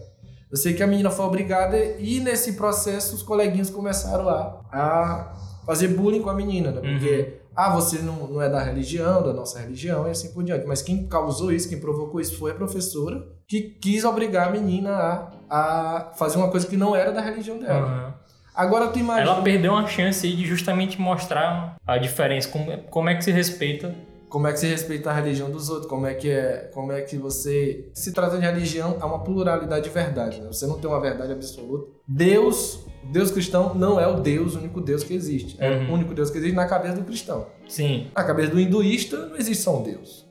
Eu 0.51 0.57
sei 0.57 0.75
que 0.75 0.83
a 0.83 0.87
menina 0.87 1.11
foi 1.11 1.25
obrigada 1.25 1.77
e 1.99 2.21
nesse 2.21 2.53
processo 2.53 3.15
os 3.15 3.23
coleguinhas 3.23 3.69
começaram 3.69 4.29
a, 4.29 4.61
a 4.73 5.33
fazer 5.67 5.89
bullying 5.89 6.23
com 6.23 6.31
a 6.31 6.35
menina, 6.35 6.71
né? 6.71 6.81
Porque, 6.81 7.41
ah, 7.55 7.75
você 7.75 7.99
não, 7.99 8.29
não 8.29 8.41
é 8.41 8.49
da 8.49 8.63
religião, 8.63 9.23
da 9.23 9.33
nossa 9.33 9.59
religião 9.59 10.07
e 10.07 10.11
assim 10.11 10.33
por 10.33 10.45
diante. 10.45 10.65
Mas 10.67 10.83
quem 10.83 11.09
causou 11.09 11.53
isso, 11.53 11.69
quem 11.69 11.81
provocou 11.81 12.21
isso 12.21 12.39
foi 12.39 12.53
a 12.53 12.55
professora 12.55 13.27
que 13.49 13.61
quis 13.61 14.05
obrigar 14.05 14.49
a 14.49 14.51
menina 14.51 14.91
a, 14.91 15.31
a 15.51 16.13
fazer 16.17 16.39
uma 16.39 16.49
coisa 16.49 16.67
que 16.67 16.77
não 16.77 16.95
era 16.95 17.11
da 17.11 17.21
religião 17.21 17.59
dela. 17.59 17.87
Uhum. 17.87 18.27
Agora 18.55 18.89
tu 18.89 18.99
imagina... 18.99 19.33
Ela 19.33 19.43
perdeu 19.43 19.73
uma 19.73 19.87
chance 19.87 20.27
aí 20.27 20.35
de 20.35 20.47
justamente 20.47 21.01
mostrar 21.01 21.77
a 21.87 21.99
diferença, 21.99 22.49
como, 22.49 22.79
como 22.85 23.09
é 23.09 23.15
que 23.15 23.23
se 23.23 23.31
respeita. 23.31 23.95
Como 24.29 24.47
é 24.49 24.53
que 24.53 24.59
se 24.59 24.67
respeita 24.67 25.11
a 25.11 25.13
religião 25.15 25.51
dos 25.51 25.69
outros? 25.71 25.87
Como 25.89 26.07
é 26.07 26.15
que 26.15 26.29
é? 26.31 26.71
Como 26.75 26.91
é 26.93 27.01
que 27.03 27.17
você 27.17 27.89
se 27.95 28.13
trata 28.13 28.37
de 28.37 28.43
religião? 28.45 28.97
Há 29.01 29.07
uma 29.07 29.21
pluralidade 29.23 29.85
de 29.85 29.91
verdade. 29.91 30.41
Né? 30.41 30.49
Você 30.49 30.67
não 30.67 30.79
tem 30.79 30.91
uma 30.91 31.01
verdade 31.01 31.33
absoluta. 31.33 31.93
Deus, 32.09 32.85
Deus 33.13 33.31
cristão, 33.31 33.75
não 33.75 34.01
é 34.01 34.07
o 34.07 34.21
Deus, 34.21 34.55
o 34.55 34.59
único 34.59 34.81
Deus 34.81 35.05
que 35.05 35.15
existe. 35.15 35.57
É 35.61 35.71
Uhum. 35.71 35.91
o 35.91 35.95
único 35.95 36.13
Deus 36.15 36.31
que 36.31 36.39
existe 36.39 36.57
na 36.57 36.67
cabeça 36.67 36.97
do 36.97 37.05
cristão. 37.05 37.47
Sim, 37.69 38.09
Na 38.17 38.25
cabeça 38.25 38.51
do 38.51 38.59
hinduísta 38.61 39.27
não 39.27 39.37
existe 39.37 39.63
só 39.63 39.79
um 39.79 39.83
Deus. 39.83 40.27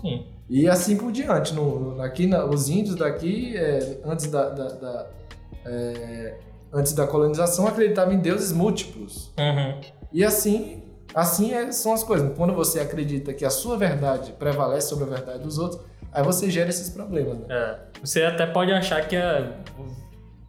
sim. 0.00 0.26
E 0.48 0.66
assim 0.66 0.96
por 0.96 1.12
diante. 1.12 1.54
No, 1.54 1.78
no- 1.94 2.02
aqui, 2.02 2.26
na- 2.26 2.44
os 2.44 2.68
índios 2.68 2.96
daqui, 2.96 3.56
é, 3.56 4.00
antes 4.04 4.26
da, 4.26 4.48
da- 4.48 4.68
da, 4.72 5.10
é, 5.64 6.38
antes 6.72 6.92
da 6.92 7.06
colonização, 7.06 7.66
acreditavam 7.68 8.14
em 8.14 8.18
deuses 8.18 8.50
múltiplos. 8.50 9.32
Uhum. 9.38 9.80
E 10.12 10.24
assim, 10.24 10.82
assim 11.14 11.52
é- 11.54 11.72
são 11.72 11.92
as 11.92 12.02
coisas. 12.02 12.36
Quando 12.36 12.52
você 12.54 12.80
acredita 12.80 13.32
que 13.32 13.44
a 13.44 13.50
sua 13.50 13.76
verdade 13.76 14.32
prevalece 14.32 14.88
sobre 14.88 15.04
a 15.04 15.08
verdade 15.08 15.38
dos 15.42 15.58
outros, 15.58 15.80
aí 16.12 16.22
você 16.22 16.50
gera 16.50 16.68
esses 16.70 16.90
problemas. 16.90 17.38
Né? 17.38 17.44
É. 17.50 17.76
Você 18.02 18.22
até 18.22 18.46
pode 18.46 18.72
achar 18.72 19.06
que 19.06 19.16
a- 19.16 19.52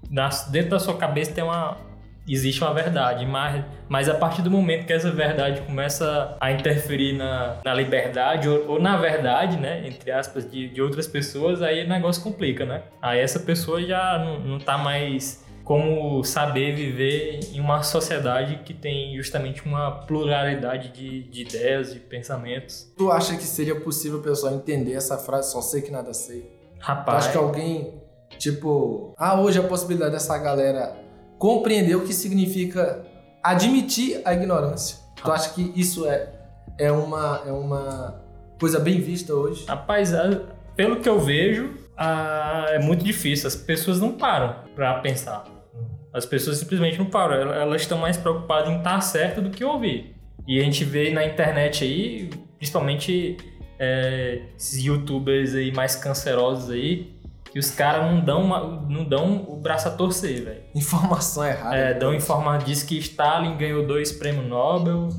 na- 0.09 0.29
dentro 0.49 0.71
da 0.71 0.79
sua 0.79 0.95
cabeça 0.97 1.31
tem 1.33 1.43
uma. 1.43 1.77
Existe 2.29 2.61
uma 2.63 2.71
verdade, 2.71 3.25
mas, 3.25 3.65
mas 3.89 4.07
a 4.07 4.13
partir 4.13 4.43
do 4.43 4.51
momento 4.51 4.85
que 4.85 4.93
essa 4.93 5.09
verdade 5.09 5.59
começa 5.61 6.37
a 6.39 6.51
interferir 6.51 7.13
na, 7.17 7.57
na 7.65 7.73
liberdade, 7.73 8.47
ou, 8.47 8.73
ou 8.73 8.79
na 8.81 8.95
verdade, 8.95 9.57
né, 9.57 9.85
entre 9.87 10.11
aspas, 10.11 10.49
de, 10.49 10.69
de 10.69 10.81
outras 10.83 11.07
pessoas, 11.07 11.63
aí 11.63 11.83
o 11.83 11.89
negócio 11.89 12.21
complica, 12.21 12.63
né? 12.63 12.83
Aí 13.01 13.19
essa 13.19 13.39
pessoa 13.39 13.81
já 13.83 14.19
não, 14.19 14.39
não 14.39 14.59
tá 14.59 14.77
mais 14.77 15.43
como 15.63 16.23
saber 16.23 16.75
viver 16.75 17.39
em 17.53 17.59
uma 17.59 17.83
sociedade 17.83 18.61
que 18.65 18.73
tem 18.73 19.15
justamente 19.15 19.63
uma 19.65 19.91
pluralidade 20.05 20.89
de, 20.89 21.23
de 21.23 21.41
ideias, 21.43 21.93
de 21.93 21.99
pensamentos. 21.99 22.91
Tu 22.97 23.11
acha 23.11 23.35
que 23.35 23.43
seria 23.43 23.75
possível 23.79 24.19
o 24.19 24.21
pessoal 24.21 24.53
entender 24.53 24.93
essa 24.93 25.17
frase, 25.17 25.51
só 25.51 25.61
sei 25.61 25.81
que 25.81 25.91
nada 25.91 26.13
sei? 26.13 26.51
Rapaz, 26.79 27.25
acha 27.25 27.31
que 27.31 27.37
alguém, 27.37 28.01
tipo, 28.37 29.13
ah, 29.17 29.39
hoje 29.39 29.59
a 29.59 29.63
possibilidade 29.63 30.11
dessa 30.13 30.37
galera 30.37 30.95
compreender 31.37 31.95
o 31.95 32.01
que 32.01 32.13
significa 32.13 33.05
admitir 33.43 34.21
a 34.25 34.33
ignorância. 34.33 34.97
Tu 35.23 35.31
acha 35.31 35.49
que 35.53 35.71
isso 35.75 36.07
é, 36.07 36.29
é, 36.77 36.91
uma, 36.91 37.43
é 37.45 37.51
uma 37.51 38.21
coisa 38.59 38.79
bem 38.79 38.99
vista 38.99 39.33
hoje? 39.33 39.65
Rapaz, 39.67 40.13
a- 40.13 40.41
pelo 40.75 40.99
que 40.99 41.07
eu 41.09 41.19
vejo, 41.19 41.75
a- 41.97 42.65
é 42.69 42.79
muito 42.79 43.03
difícil. 43.03 43.47
As 43.47 43.55
pessoas 43.55 43.99
não 43.99 44.13
param 44.13 44.55
pra 44.75 44.95
pensar. 44.95 45.43
As 46.13 46.25
pessoas 46.25 46.57
simplesmente 46.57 46.97
não 46.97 47.05
param. 47.05 47.35
Ela- 47.35 47.55
Elas 47.55 47.81
estão 47.81 47.97
mais 47.97 48.17
preocupadas 48.17 48.69
em 48.69 48.77
estar 48.77 48.99
certo 49.01 49.41
do 49.41 49.49
que 49.49 49.63
ouvir. 49.63 50.15
E 50.47 50.59
a 50.59 50.63
gente 50.63 50.83
vê 50.83 51.11
na 51.11 51.23
internet 51.25 51.83
aí, 51.83 52.29
principalmente 52.57 53.37
é, 53.83 54.41
esses 54.55 54.83
youtubers 54.83 55.55
aí 55.55 55.71
mais 55.73 55.95
cancerosos 55.95 56.69
aí, 56.69 57.15
que 57.51 57.57
os 57.57 57.71
caras 57.71 58.05
não 58.11 58.19
dão, 58.21 58.43
uma- 58.43 58.63
não 58.87 59.03
dão 59.03 59.43
o 59.47 59.55
braço 59.55 59.87
a 59.87 59.91
torcer, 59.91 60.43
velho. 60.45 60.61
Informação 60.75 61.43
errada. 61.45 61.75
É, 61.75 61.93
dão 61.95 62.13
informar, 62.13 62.59
diz 62.59 62.83
que 62.83 62.97
Stalin 62.99 63.57
ganhou 63.57 63.85
dois 63.87 64.11
prêmios 64.11 64.45
Nobel, 64.45 65.09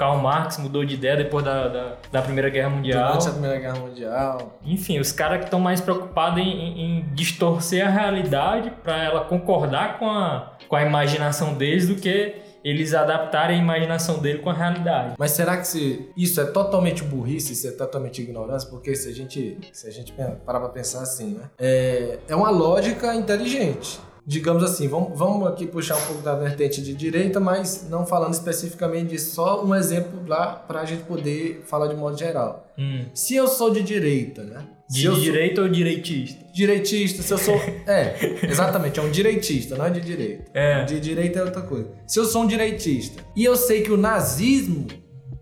Karl 0.00 0.16
Marx 0.18 0.56
mudou 0.56 0.82
de 0.82 0.94
ideia 0.94 1.14
depois 1.16 1.44
da, 1.44 1.68
da, 1.68 1.92
da 2.10 2.22
Primeira 2.22 2.48
Guerra 2.48 2.70
Mundial. 2.70 3.08
Durante 3.08 3.28
a 3.28 3.32
Primeira 3.32 3.58
Guerra 3.58 3.78
Mundial. 3.78 4.58
Enfim, 4.64 4.98
os 4.98 5.12
caras 5.12 5.38
que 5.40 5.44
estão 5.44 5.60
mais 5.60 5.78
preocupados 5.80 6.38
em, 6.38 6.48
em- 6.48 6.80
em 7.00 7.14
distorcer 7.14 7.86
a 7.86 7.90
realidade 7.90 8.72
para 8.82 8.96
ela 9.04 9.20
concordar 9.24 9.98
com 9.98 10.08
a, 10.08 10.52
com 10.68 10.74
a 10.76 10.82
imaginação 10.82 11.52
deles 11.54 11.86
do 11.86 11.96
que 11.96 12.34
eles 12.62 12.92
adaptarem 12.94 13.58
a 13.58 13.62
imaginação 13.62 14.18
dele 14.18 14.38
com 14.40 14.50
a 14.50 14.52
realidade. 14.52 15.14
Mas 15.18 15.30
será 15.32 15.56
que 15.56 15.66
se 15.66 16.10
isso 16.16 16.40
é 16.40 16.44
totalmente 16.44 17.02
burrice, 17.02 17.52
isso 17.54 17.66
é 17.66 17.70
totalmente 17.72 18.20
ignorância? 18.20 18.68
Porque 18.68 18.94
se 18.94 19.08
a 19.08 19.12
gente, 19.14 19.58
se 19.72 19.86
a 19.86 19.90
gente 19.90 20.12
parar 20.44 20.60
pra 20.60 20.68
pensar 20.68 21.00
assim, 21.02 21.34
né? 21.34 21.44
É, 21.58 22.18
é 22.28 22.34
uma 22.36 22.50
lógica 22.50 23.14
inteligente. 23.14 23.98
Digamos 24.26 24.62
assim, 24.62 24.86
vamos, 24.88 25.18
vamos 25.18 25.46
aqui 25.48 25.66
puxar 25.66 25.96
um 25.96 26.02
pouco 26.06 26.22
da 26.22 26.34
vertente 26.34 26.82
de 26.82 26.94
direita, 26.94 27.40
mas 27.40 27.86
não 27.88 28.06
falando 28.06 28.34
especificamente 28.34 29.10
disso, 29.10 29.34
só 29.34 29.64
um 29.64 29.74
exemplo 29.74 30.20
lá 30.26 30.52
para 30.54 30.80
a 30.80 30.84
gente 30.84 31.02
poder 31.04 31.62
falar 31.66 31.86
de 31.88 31.96
modo 31.96 32.16
geral. 32.18 32.72
Hum. 32.78 33.06
Se 33.14 33.34
eu 33.34 33.48
sou 33.48 33.70
de 33.70 33.82
direita, 33.82 34.42
né? 34.42 34.66
De 34.88 35.00
Se 35.00 35.04
eu 35.04 35.12
sou 35.14 35.20
direita 35.22 35.62
ou 35.62 35.68
direitista? 35.68 36.44
direitista, 36.52 37.22
se 37.22 37.32
eu 37.32 37.38
sou. 37.38 37.54
É, 37.86 38.14
exatamente, 38.48 38.98
é 38.98 39.02
um 39.02 39.10
direitista, 39.10 39.76
não 39.76 39.84
é 39.86 39.90
de 39.90 40.00
direita. 40.00 40.44
É. 40.52 40.84
De 40.84 40.98
direita 41.00 41.38
é 41.38 41.44
outra 41.44 41.62
coisa. 41.62 41.88
Se 42.06 42.18
eu 42.18 42.24
sou 42.24 42.42
um 42.42 42.46
direitista 42.46 43.22
e 43.36 43.44
eu 43.44 43.56
sei 43.56 43.82
que 43.82 43.90
o 43.92 43.96
nazismo 43.96 44.86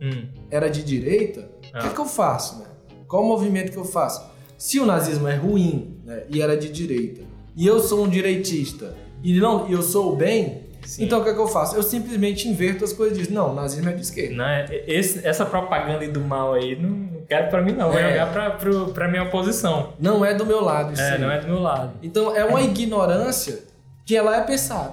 Hum. 0.00 0.28
era 0.50 0.68
de 0.68 0.82
direita, 0.84 1.40
o 1.40 1.68
Ah. 1.72 1.78
que, 1.80 1.94
que 1.94 1.98
eu 2.00 2.04
faço, 2.06 2.58
né? 2.60 2.66
Qual 3.08 3.24
o 3.24 3.26
movimento 3.26 3.72
que 3.72 3.76
eu 3.78 3.84
faço? 3.84 4.22
Se 4.56 4.78
o 4.78 4.86
nazismo 4.86 5.26
é 5.26 5.34
ruim 5.34 5.98
né, 6.04 6.24
e 6.28 6.40
era 6.42 6.56
de 6.56 6.68
direita, 6.68 7.22
e 7.56 7.66
eu 7.66 7.80
sou 7.80 8.04
um 8.04 8.08
direitista 8.08 8.94
e 9.22 9.38
não, 9.40 9.68
eu 9.68 9.82
sou 9.82 10.12
o 10.12 10.16
bem, 10.16 10.62
Sim. 10.84 11.04
então 11.04 11.20
o 11.20 11.24
que, 11.24 11.32
que 11.34 11.40
eu 11.40 11.48
faço? 11.48 11.74
Eu 11.76 11.82
simplesmente 11.82 12.48
inverto 12.48 12.84
as 12.84 12.92
coisas 12.92 13.18
e 13.18 13.22
digo, 13.22 13.34
não, 13.34 13.50
o 13.50 13.54
nazismo 13.54 13.88
é 13.90 13.92
de 13.92 14.00
esquerda. 14.02 14.34
Não, 14.36 14.44
é- 14.44 14.84
esse- 14.86 15.26
essa 15.26 15.44
propaganda 15.44 16.06
do 16.08 16.20
mal 16.20 16.54
aí, 16.54 16.76
não, 16.80 16.88
não 16.90 17.22
quero 17.28 17.50
pra 17.50 17.60
mim 17.60 17.72
não. 17.72 17.90
Vou 17.90 17.98
É. 17.98 18.10
jogar 18.12 18.32
pra, 18.32 18.50
pro, 18.52 18.88
pra 18.92 19.08
minha 19.08 19.24
oposição. 19.24 19.92
Não 19.98 20.24
é 20.24 20.34
do 20.34 20.46
meu 20.46 20.62
lado 20.64 20.92
isso. 20.92 21.02
É, 21.02 21.12
aí. 21.14 21.20
não 21.20 21.30
é 21.30 21.40
do 21.40 21.46
meu 21.48 21.60
lado. 21.60 21.92
Então 22.02 22.34
é 22.34 22.44
uma 22.44 22.62
ignorância 22.62 23.58
que 24.06 24.16
ela 24.16 24.36
é 24.36 24.40
pensada. 24.42 24.92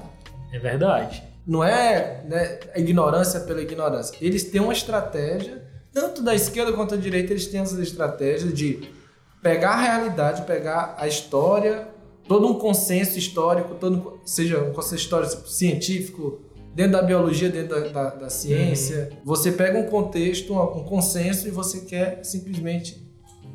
É 0.52 0.60
verdade. 0.60 1.24
Não 1.48 1.64
é 1.64 2.22
né, 2.28 2.60
a 2.74 2.80
ignorância 2.80 3.40
pela 3.42 3.62
ignorância. 3.62 4.18
Eles 4.20 4.46
têm 4.46 4.60
uma 4.60 4.74
estratégia, 4.74 5.62
tanto 5.94 6.24
da 6.24 6.34
esquerda 6.34 6.74
quanto 6.74 6.96
da 6.96 7.02
direita, 7.02 7.32
eles 7.32 7.46
têm 7.48 7.62
essa 7.62 7.80
estratégia 7.82 8.52
de 8.52 8.90
pegar 9.44 9.70
a 9.74 9.82
realidade, 9.82 10.42
pegar 10.42 10.96
a 10.98 11.08
história, 11.08 11.88
todo 12.28 12.48
um 12.48 12.56
consenso 12.56 13.18
histórico, 13.20 13.76
todo, 13.76 14.20
seja 14.26 14.60
um 14.60 14.72
consenso 14.74 14.96
histórico 15.04 15.48
científico, 15.48 16.42
dentro 16.74 16.94
da 16.94 17.02
biologia, 17.02 17.50
dentro 17.50 17.70
da, 17.70 17.88
da- 17.90 18.16
da 18.16 18.30
ciência. 18.30 19.10
Você 19.24 19.52
pega 19.52 19.78
um 19.80 19.84
contexto, 19.90 20.54
um, 20.54 20.62
um 20.80 20.84
consenso 20.84 21.48
e 21.48 21.52
você 21.52 21.82
quer 21.82 22.20
simplesmente 22.24 23.02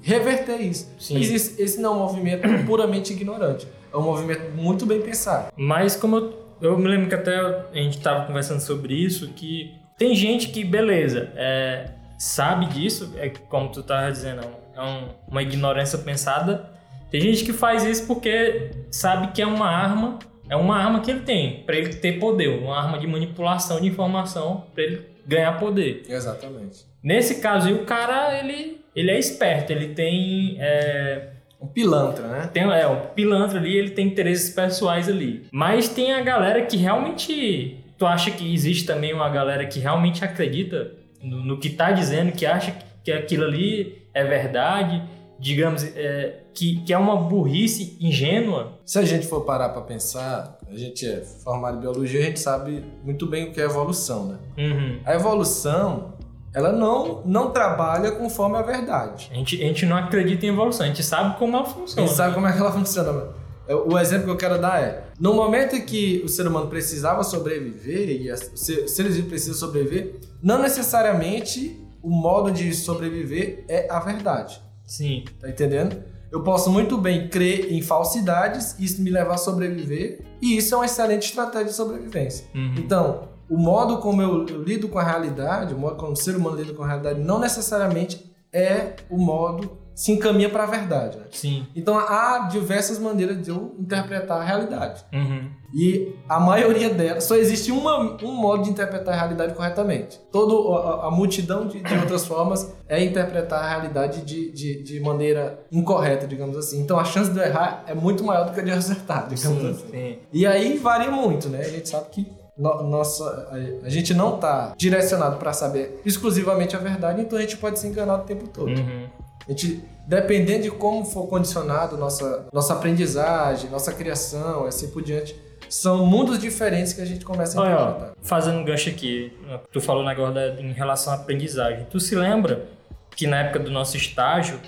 reverter 0.02 0.56
isso. 0.60 0.88
Sim. 0.98 1.14
Mas 1.18 1.30
esse, 1.30 1.60
esse 1.60 1.80
não 1.80 1.92
é 1.92 1.96
um 1.96 1.98
movimento 2.00 2.48
puramente 2.66 3.12
ignorante. 3.12 3.66
É 3.92 3.96
um 3.96 4.02
movimento 4.02 4.50
muito 4.54 4.86
bem 4.86 5.00
pensado. 5.02 5.52
Mas 5.56 5.96
como 5.96 6.16
eu, 6.16 6.34
eu 6.62 6.78
me 6.78 6.88
lembro 6.88 7.08
que 7.08 7.14
até 7.14 7.36
a 7.36 7.68
gente 7.74 7.98
tava 8.00 8.24
conversando 8.26 8.60
sobre 8.60 8.94
isso, 8.94 9.28
que 9.34 9.72
tem 9.98 10.14
gente 10.14 10.48
que, 10.48 10.64
beleza, 10.64 11.30
é, 11.36 11.90
sabe 12.18 12.66
disso, 12.66 13.12
é 13.16 13.28
como 13.28 13.70
tu 13.70 13.82
tava 13.82 14.10
dizendo, 14.10 14.40
é 14.74 14.80
um- 14.82 15.08
uma 15.28 15.42
ignorância 15.42 15.98
pensada. 15.98 16.70
Tem 17.10 17.20
gente 17.20 17.44
que 17.44 17.52
faz 17.52 17.84
isso 17.84 18.06
porque 18.06 18.70
sabe 18.90 19.32
que 19.32 19.42
é 19.42 19.46
uma 19.46 19.68
arma, 19.68 20.18
é 20.48 20.56
uma 20.56 20.76
arma 20.76 21.00
que 21.00 21.10
ele 21.10 21.20
tem, 21.20 21.62
pra 21.64 21.76
ele 21.76 21.94
ter 21.94 22.18
poder, 22.18 22.48
uma 22.48 22.78
arma 22.78 22.98
de 22.98 23.06
manipulação 23.06 23.80
de 23.80 23.88
informação, 23.88 24.66
pra 24.74 24.84
ele 24.84 25.02
ganhar 25.26 25.58
poder. 25.58 26.02
Exatamente. 26.08 26.84
Nesse 27.02 27.40
caso 27.40 27.68
aí, 27.68 27.74
o 27.74 27.84
cara, 27.84 28.38
ele, 28.38 28.80
ele 28.94 29.10
é 29.10 29.18
esperto, 29.18 29.72
ele 29.72 29.88
tem... 29.94 30.56
é, 30.60 31.30
Um 31.60 31.66
pilantra, 31.66 32.26
né? 32.26 32.50
tem 32.52 32.62
é, 32.62 32.86
um 32.86 33.00
pilantra 33.14 33.58
ali, 33.58 33.76
ele 33.76 33.90
tem 33.90 34.06
interesses 34.06 34.54
pessoais 34.54 35.08
ali. 35.08 35.46
Mas 35.52 35.88
tem 35.88 36.12
a 36.12 36.22
galera 36.22 36.62
que 36.62 36.76
realmente. 36.76 37.76
Tu 37.98 38.06
acha 38.06 38.30
que 38.30 38.54
existe 38.54 38.86
também 38.86 39.12
uma 39.12 39.28
galera 39.28 39.66
que 39.66 39.78
realmente 39.78 40.24
acredita 40.24 40.90
no, 41.22 41.44
no 41.44 41.58
que 41.58 41.68
tá 41.68 41.92
dizendo, 41.92 42.32
que 42.32 42.46
acha 42.46 42.74
que 43.04 43.12
aquilo 43.12 43.44
ali 43.44 44.02
é 44.14 44.24
verdade, 44.24 45.02
digamos, 45.40 45.82
é, 45.96 46.42
que, 46.54 46.80
que 46.84 46.92
é 46.92 46.98
uma 46.98 47.16
burrice 47.16 47.96
ingênua? 48.00 48.78
Se 48.84 48.98
a 48.98 49.02
gente 49.04 49.26
for 49.26 49.40
parar 49.40 49.70
para 49.70 49.82
pensar, 49.82 50.58
a 50.70 50.76
gente 50.76 51.06
é 51.06 51.22
formado 51.42 51.78
em 51.78 51.80
biologia, 51.80 52.20
a 52.20 52.24
gente 52.24 52.38
sabe 52.40 52.84
muito 53.02 53.26
bem 53.26 53.48
o 53.48 53.52
que 53.52 53.60
é 53.60 53.64
evolução, 53.64 54.26
né? 54.26 54.38
Uhum. 54.58 55.00
A 55.04 55.14
evolução, 55.14 56.14
ela 56.54 56.70
não, 56.72 57.22
não 57.24 57.50
trabalha 57.50 58.12
conforme 58.12 58.56
a 58.56 58.62
verdade. 58.62 59.30
A, 59.32 59.34
gente, 59.34 59.62
a 59.62 59.66
gente 59.66 59.86
não 59.86 59.96
acredita 59.96 60.44
em 60.44 60.50
evolução, 60.50 60.84
a 60.84 60.88
gente 60.88 61.02
sabe 61.02 61.38
como 61.38 61.56
ela 61.56 61.66
A 61.66 61.70
funciona. 61.70 62.06
gente 62.06 62.16
sabe 62.16 62.34
como 62.34 62.46
é 62.46 62.52
que 62.52 62.58
ela 62.58 62.72
funciona. 62.72 63.28
É, 63.66 63.74
O 63.74 63.98
exemplo 63.98 64.24
que 64.26 64.30
eu 64.32 64.36
quero 64.36 64.60
dar 64.60 64.82
é, 64.82 65.04
no 65.18 65.32
momento 65.32 65.74
em 65.76 65.80
que 65.86 66.20
o 66.24 66.28
ser 66.28 66.46
humano 66.46 66.66
precisava 66.68 67.22
sobreviver, 67.22 68.10
e 68.10 68.30
os 68.30 68.40
seres 68.60 69.14
vivos 69.16 69.28
precisam 69.30 69.54
sobreviver, 69.54 70.16
não 70.42 70.60
necessariamente 70.60 71.80
o 72.02 72.10
modo 72.10 72.50
de 72.50 72.72
sobreviver 72.74 73.64
é 73.68 73.86
a 73.90 74.00
verdade. 74.00 74.60
Sim. 74.90 75.24
Tá 75.38 75.48
entendendo? 75.48 76.02
Eu 76.32 76.42
posso 76.42 76.68
muito 76.70 76.98
bem 76.98 77.28
crer 77.28 77.72
em 77.72 77.80
falsidades, 77.80 78.76
isso 78.78 79.00
me 79.00 79.10
levar 79.10 79.34
a 79.34 79.38
sobreviver, 79.38 80.20
e 80.42 80.56
isso 80.56 80.74
é 80.74 80.78
uma 80.78 80.86
excelente 80.86 81.26
estratégia 81.26 81.68
de 81.68 81.74
sobrevivência. 81.74 82.44
Uhum. 82.54 82.74
Então, 82.76 83.28
o 83.48 83.56
modo 83.56 83.98
como 83.98 84.20
eu, 84.20 84.46
eu 84.46 84.62
lido 84.62 84.88
com 84.88 84.98
a 84.98 85.02
realidade, 85.02 85.74
o 85.74 85.78
modo 85.78 85.96
como 85.96 86.12
o 86.12 86.16
ser 86.16 86.36
humano 86.36 86.56
lida 86.56 86.74
com 86.74 86.82
a 86.82 86.86
realidade, 86.86 87.20
não 87.20 87.38
necessariamente 87.38 88.32
é 88.52 88.94
o 89.08 89.16
modo 89.16 89.78
se 90.00 90.12
encaminha 90.12 90.48
para 90.48 90.62
a 90.62 90.66
verdade. 90.66 91.18
né? 91.18 91.24
Sim. 91.30 91.66
Então, 91.76 91.98
há 91.98 92.48
diversas 92.50 92.98
maneiras 92.98 93.42
de 93.42 93.50
eu 93.50 93.74
interpretar 93.78 94.40
a 94.40 94.44
realidade. 94.44 95.04
Uhum. 95.12 95.50
E 95.74 96.14
a 96.26 96.40
maioria 96.40 96.88
delas, 96.88 97.24
só 97.24 97.36
existe 97.36 97.70
uma, 97.70 98.16
um 98.24 98.32
modo 98.32 98.62
de 98.62 98.70
interpretar 98.70 99.12
a 99.12 99.16
realidade 99.18 99.52
corretamente. 99.52 100.18
Toda 100.32 100.54
a, 100.78 101.08
a 101.08 101.10
multidão 101.10 101.66
de, 101.68 101.80
de 101.82 101.94
outras 101.98 102.24
formas 102.24 102.72
é 102.88 103.04
interpretar 103.04 103.62
a 103.62 103.68
realidade 103.68 104.22
de, 104.22 104.50
de, 104.52 104.82
de 104.82 105.00
maneira 105.00 105.60
incorreta, 105.70 106.26
digamos 106.26 106.56
assim. 106.56 106.80
Então 106.80 106.98
a 106.98 107.04
chance 107.04 107.30
de 107.30 107.38
eu 107.38 107.44
errar 107.44 107.84
é 107.86 107.94
muito 107.94 108.24
maior 108.24 108.46
do 108.46 108.52
que 108.54 108.60
a 108.60 108.62
de 108.64 108.70
eu 108.70 108.78
acertar, 108.78 109.28
digamos 109.28 109.60
Sim, 109.60 109.70
assim. 109.70 109.90
sim. 109.90 110.18
E 110.32 110.46
aí 110.46 110.78
varia 110.78 111.10
muito, 111.10 111.50
né? 111.50 111.60
A 111.60 111.68
gente 111.68 111.88
sabe 111.90 112.06
que 112.10 112.26
no- 112.56 112.82
nossa, 112.84 113.48
a, 113.84 113.88
gente 113.90 114.14
não 114.14 114.36
está 114.36 114.72
direcionado 114.78 115.36
para 115.36 115.52
saber 115.52 116.00
exclusivamente 116.06 116.74
a 116.74 116.78
verdade, 116.78 117.20
então 117.20 117.38
a 117.38 117.42
gente 117.42 117.56
pode 117.58 117.78
se 117.78 117.86
enganar 117.86 118.14
o 118.16 118.24
tempo 118.24 118.48
todo. 118.48 118.70
Uhum. 118.70 119.06
A 119.50 119.52
gente, 119.52 119.82
dependendo 120.06 120.62
de 120.62 120.70
como 120.70 121.04
for 121.04 121.26
condicionado 121.26 121.96
nossa, 121.96 122.46
nossa 122.52 122.72
aprendizagem, 122.74 123.68
nossa 123.68 123.92
criação, 123.92 124.64
assim 124.64 124.88
por 124.90 125.02
diante, 125.02 125.34
são 125.68 126.06
mundos 126.06 126.38
diferentes 126.38 126.92
que 126.92 127.00
a 127.00 127.04
gente 127.04 127.24
começa 127.24 127.60
a 127.60 127.66
interpretar. 127.66 128.12
fazendo 128.22 128.58
um 128.58 128.64
gancho 128.64 128.88
aqui, 128.88 129.32
tu 129.72 129.80
falou 129.80 130.04
da, 130.32 130.60
em 130.60 130.72
relação 130.72 131.12
à 131.12 131.16
aprendizagem. 131.16 131.84
Tu 131.90 131.98
se 131.98 132.14
lembra 132.14 132.68
que 133.16 133.26
na 133.26 133.40
época 133.40 133.58
do 133.58 133.72
nosso 133.72 133.96
estágio 133.96 134.60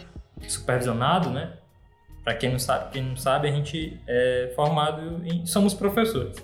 supervisionado, 0.48 1.30
né? 1.30 1.52
Pra 2.24 2.34
quem 2.34 2.50
não 2.50 2.58
sabe, 2.58 2.90
quem 2.92 3.02
não 3.02 3.16
sabe, 3.16 3.48
a 3.48 3.52
gente 3.52 4.00
é 4.08 4.52
formado 4.56 5.22
em 5.24 5.46
somos 5.46 5.74
professores. 5.74 6.36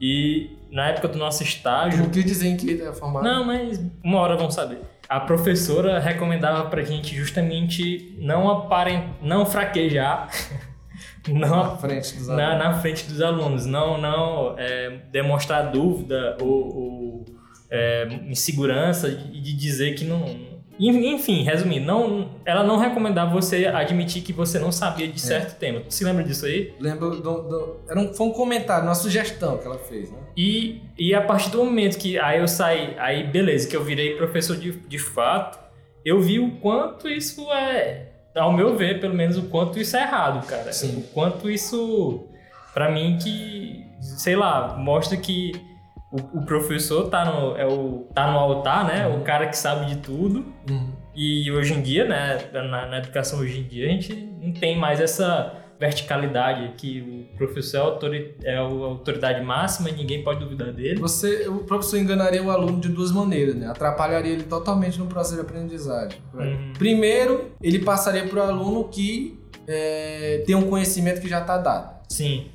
E 0.00 0.56
na 0.72 0.88
época 0.88 1.06
do 1.06 1.18
nosso 1.18 1.44
estágio, 1.44 2.00
Não 2.02 2.10
quis 2.10 2.24
dizer 2.24 2.56
que 2.56 2.82
é 2.82 2.92
formado. 2.92 3.22
não, 3.24 3.44
mas 3.44 3.80
uma 4.02 4.18
hora 4.18 4.36
vão 4.36 4.50
saber. 4.50 4.80
A 5.10 5.18
professora 5.18 5.98
recomendava 5.98 6.70
pra 6.70 6.84
gente 6.84 7.16
justamente 7.16 8.16
não 8.20 8.48
aparent... 8.48 9.06
não 9.20 9.44
fraquejar, 9.44 10.30
não 11.26 11.60
à 11.60 11.76
frente 11.76 12.14
dos 12.14 12.28
na, 12.28 12.52
alunos. 12.52 12.64
na 12.64 12.74
frente 12.80 13.06
dos 13.08 13.20
alunos, 13.20 13.66
não, 13.66 14.00
não 14.00 14.54
é, 14.56 15.00
demonstrar 15.10 15.72
dúvida 15.72 16.36
ou, 16.40 16.76
ou, 16.76 17.24
é, 17.68 18.06
insegurança 18.28 19.08
e 19.08 19.40
de 19.40 19.52
dizer 19.52 19.96
que 19.96 20.04
não. 20.04 20.49
Enfim, 20.88 21.42
resumindo, 21.42 21.84
não, 21.86 22.30
ela 22.44 22.64
não 22.64 22.78
recomendava 22.78 23.30
você 23.30 23.66
admitir 23.66 24.22
que 24.22 24.32
você 24.32 24.58
não 24.58 24.72
sabia 24.72 25.06
de 25.06 25.20
certo 25.20 25.58
tema. 25.58 25.80
Tu 25.80 25.92
se 25.92 26.04
lembra 26.04 26.24
disso 26.24 26.46
aí? 26.46 26.72
Lembro 26.80 27.10
do, 27.20 27.42
do- 27.42 27.76
era 27.88 28.00
um, 28.00 28.14
foi 28.14 28.26
um 28.28 28.32
comentário, 28.32 28.84
uma 28.84 28.94
sugestão 28.94 29.58
que 29.58 29.66
ela 29.66 29.78
fez, 29.78 30.10
né? 30.10 30.18
E, 30.36 30.80
e 30.98 31.14
a 31.14 31.20
partir 31.20 31.50
do 31.50 31.58
momento 31.62 31.98
que 31.98 32.18
aí 32.18 32.40
eu 32.40 32.48
saí, 32.48 32.94
aí 32.98 33.24
beleza, 33.24 33.68
que 33.68 33.76
eu 33.76 33.84
virei 33.84 34.16
professor 34.16 34.56
de, 34.56 34.72
de 34.72 34.98
fato, 34.98 35.58
eu 36.04 36.18
vi 36.20 36.38
o 36.40 36.52
quanto 36.52 37.08
isso 37.08 37.52
é, 37.52 38.06
ao 38.34 38.52
meu 38.52 38.74
ver, 38.76 39.00
pelo 39.00 39.14
menos, 39.14 39.36
o 39.36 39.42
quanto 39.44 39.78
isso 39.78 39.96
é 39.98 40.02
errado, 40.02 40.46
cara. 40.46 40.72
Sim. 40.72 40.96
O 41.00 41.02
quanto 41.12 41.50
isso, 41.50 42.26
pra 42.72 42.90
mim, 42.90 43.18
que, 43.22 43.84
sei 44.00 44.34
lá, 44.34 44.76
mostra 44.78 45.16
que 45.18 45.52
o, 46.12 46.38
o 46.38 46.44
professor 46.44 47.08
tá 47.08 47.24
no, 47.24 47.56
é 47.56 47.66
o, 47.66 48.08
tá 48.14 48.30
no 48.30 48.38
altar, 48.38 48.84
né? 48.86 49.06
O 49.08 49.20
cara 49.22 49.46
que 49.46 49.56
sabe 49.56 49.86
de 49.86 49.96
tudo. 49.96 50.44
E 51.14 51.50
hoje 51.50 51.74
em 51.74 51.82
dia, 51.82 52.04
né, 52.04 52.38
na, 52.52 52.86
na 52.86 52.98
educação 52.98 53.40
hoje 53.40 53.60
em 53.60 53.64
dia, 53.64 53.86
a 53.86 53.90
gente 53.90 54.14
não 54.14 54.52
tem 54.52 54.78
mais 54.78 55.00
essa 55.00 55.54
verticalidade 55.78 56.74
que 56.76 57.26
o 57.32 57.36
professor 57.36 57.78
é, 57.78 57.80
autori- 57.80 58.36
é 58.44 58.56
a 58.56 58.60
autoridade 58.60 59.42
máxima 59.42 59.88
e 59.88 59.92
ninguém 59.92 60.22
pode 60.22 60.40
duvidar 60.40 60.72
dele. 60.72 61.00
Você, 61.00 61.48
o 61.48 61.58
professor 61.64 61.98
enganaria 61.98 62.42
o 62.42 62.50
aluno 62.50 62.80
de 62.80 62.88
duas 62.88 63.10
maneiras, 63.10 63.54
né? 63.54 63.66
Atrapalharia 63.66 64.32
ele 64.32 64.42
totalmente 64.44 64.98
no 64.98 65.06
processo 65.06 65.36
de 65.36 65.40
aprendizagem. 65.40 66.18
Uhum. 66.34 66.72
Primeiro, 66.78 67.50
ele 67.62 67.78
passaria 67.80 68.26
para 68.26 68.38
o 68.38 68.42
aluno 68.42 68.84
que 68.88 69.38
é, 69.66 70.42
tem 70.46 70.54
um 70.54 70.68
conhecimento 70.68 71.20
que 71.20 71.28
já 71.28 71.40
está 71.40 71.56
dado. 71.58 71.98
Sim, 72.08 72.46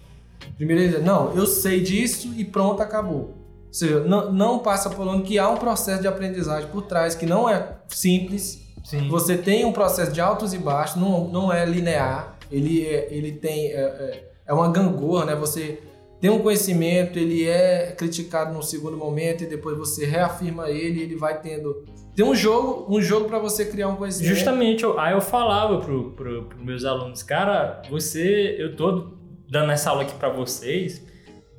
Primeiro 0.58 0.82
ele 0.84 0.94
diz, 0.94 1.04
não, 1.04 1.34
eu 1.36 1.46
sei 1.46 1.82
disso 1.82 2.34
e 2.38 2.46
pronto, 2.46 2.82
acabou. 2.82 3.45
Ou 3.76 3.80
seja, 3.80 4.00
não, 4.02 4.32
não 4.32 4.60
passa 4.60 4.90
por 4.90 5.02
aluno 5.02 5.22
que 5.24 5.38
há 5.38 5.50
um 5.50 5.58
processo 5.58 6.02
de 6.02 6.08
aprendizagem 6.08 6.70
por 6.70 6.84
trás 6.84 7.14
que 7.14 7.26
não 7.26 7.50
é 7.50 7.76
simples. 7.90 8.62
sim. 8.86 9.10
Você 9.10 9.38
tem 9.38 9.66
um 9.66 9.74
processo 9.74 10.14
de 10.14 10.22
altos 10.22 10.54
e 10.54 10.58
baixos, 10.58 10.96
não, 10.96 11.28
não 11.28 11.52
é 11.52 11.66
linear. 11.66 12.38
Ele, 12.50 12.86
é, 12.86 13.08
ele 13.12 13.34
tem... 13.34 13.72
É, 13.72 13.82
é- 13.82 14.32
é 14.48 14.54
uma 14.54 14.72
gangorra, 14.72 15.26
né? 15.26 15.36
Você 15.36 15.80
tem 16.22 16.30
um 16.30 16.38
conhecimento, 16.40 17.18
ele 17.18 17.48
é 17.48 17.92
criticado 17.98 18.54
no 18.54 18.62
segundo 18.62 18.96
momento 18.96 19.44
e 19.44 19.48
depois 19.48 19.76
você 19.76 20.06
reafirma 20.06 20.70
ele, 20.70 21.02
ele 21.02 21.16
vai 21.16 21.42
tendo 21.42 21.84
tem 22.16 22.24
um 22.24 22.36
jogo, 22.36 22.86
um 22.96 23.02
jogo 23.02 23.28
para 23.28 23.40
você 23.40 23.66
criar 23.66 23.88
um 23.90 23.96
conhecimento. 23.96 24.34
Justamente, 24.36 24.84
eu, 24.84 24.98
aí 25.00 25.14
eu 25.14 25.20
falava 25.20 25.80
pro, 25.80 26.12
pro, 26.12 26.44
pro 26.44 26.64
meus 26.64 26.86
alunos, 26.86 27.24
cara, 27.24 27.82
você, 27.90 28.56
eu 28.58 28.76
tô 28.76 29.16
dando 29.50 29.72
essa 29.72 29.90
aula 29.90 30.04
aqui 30.04 30.14
para 30.14 30.30
vocês, 30.30 31.04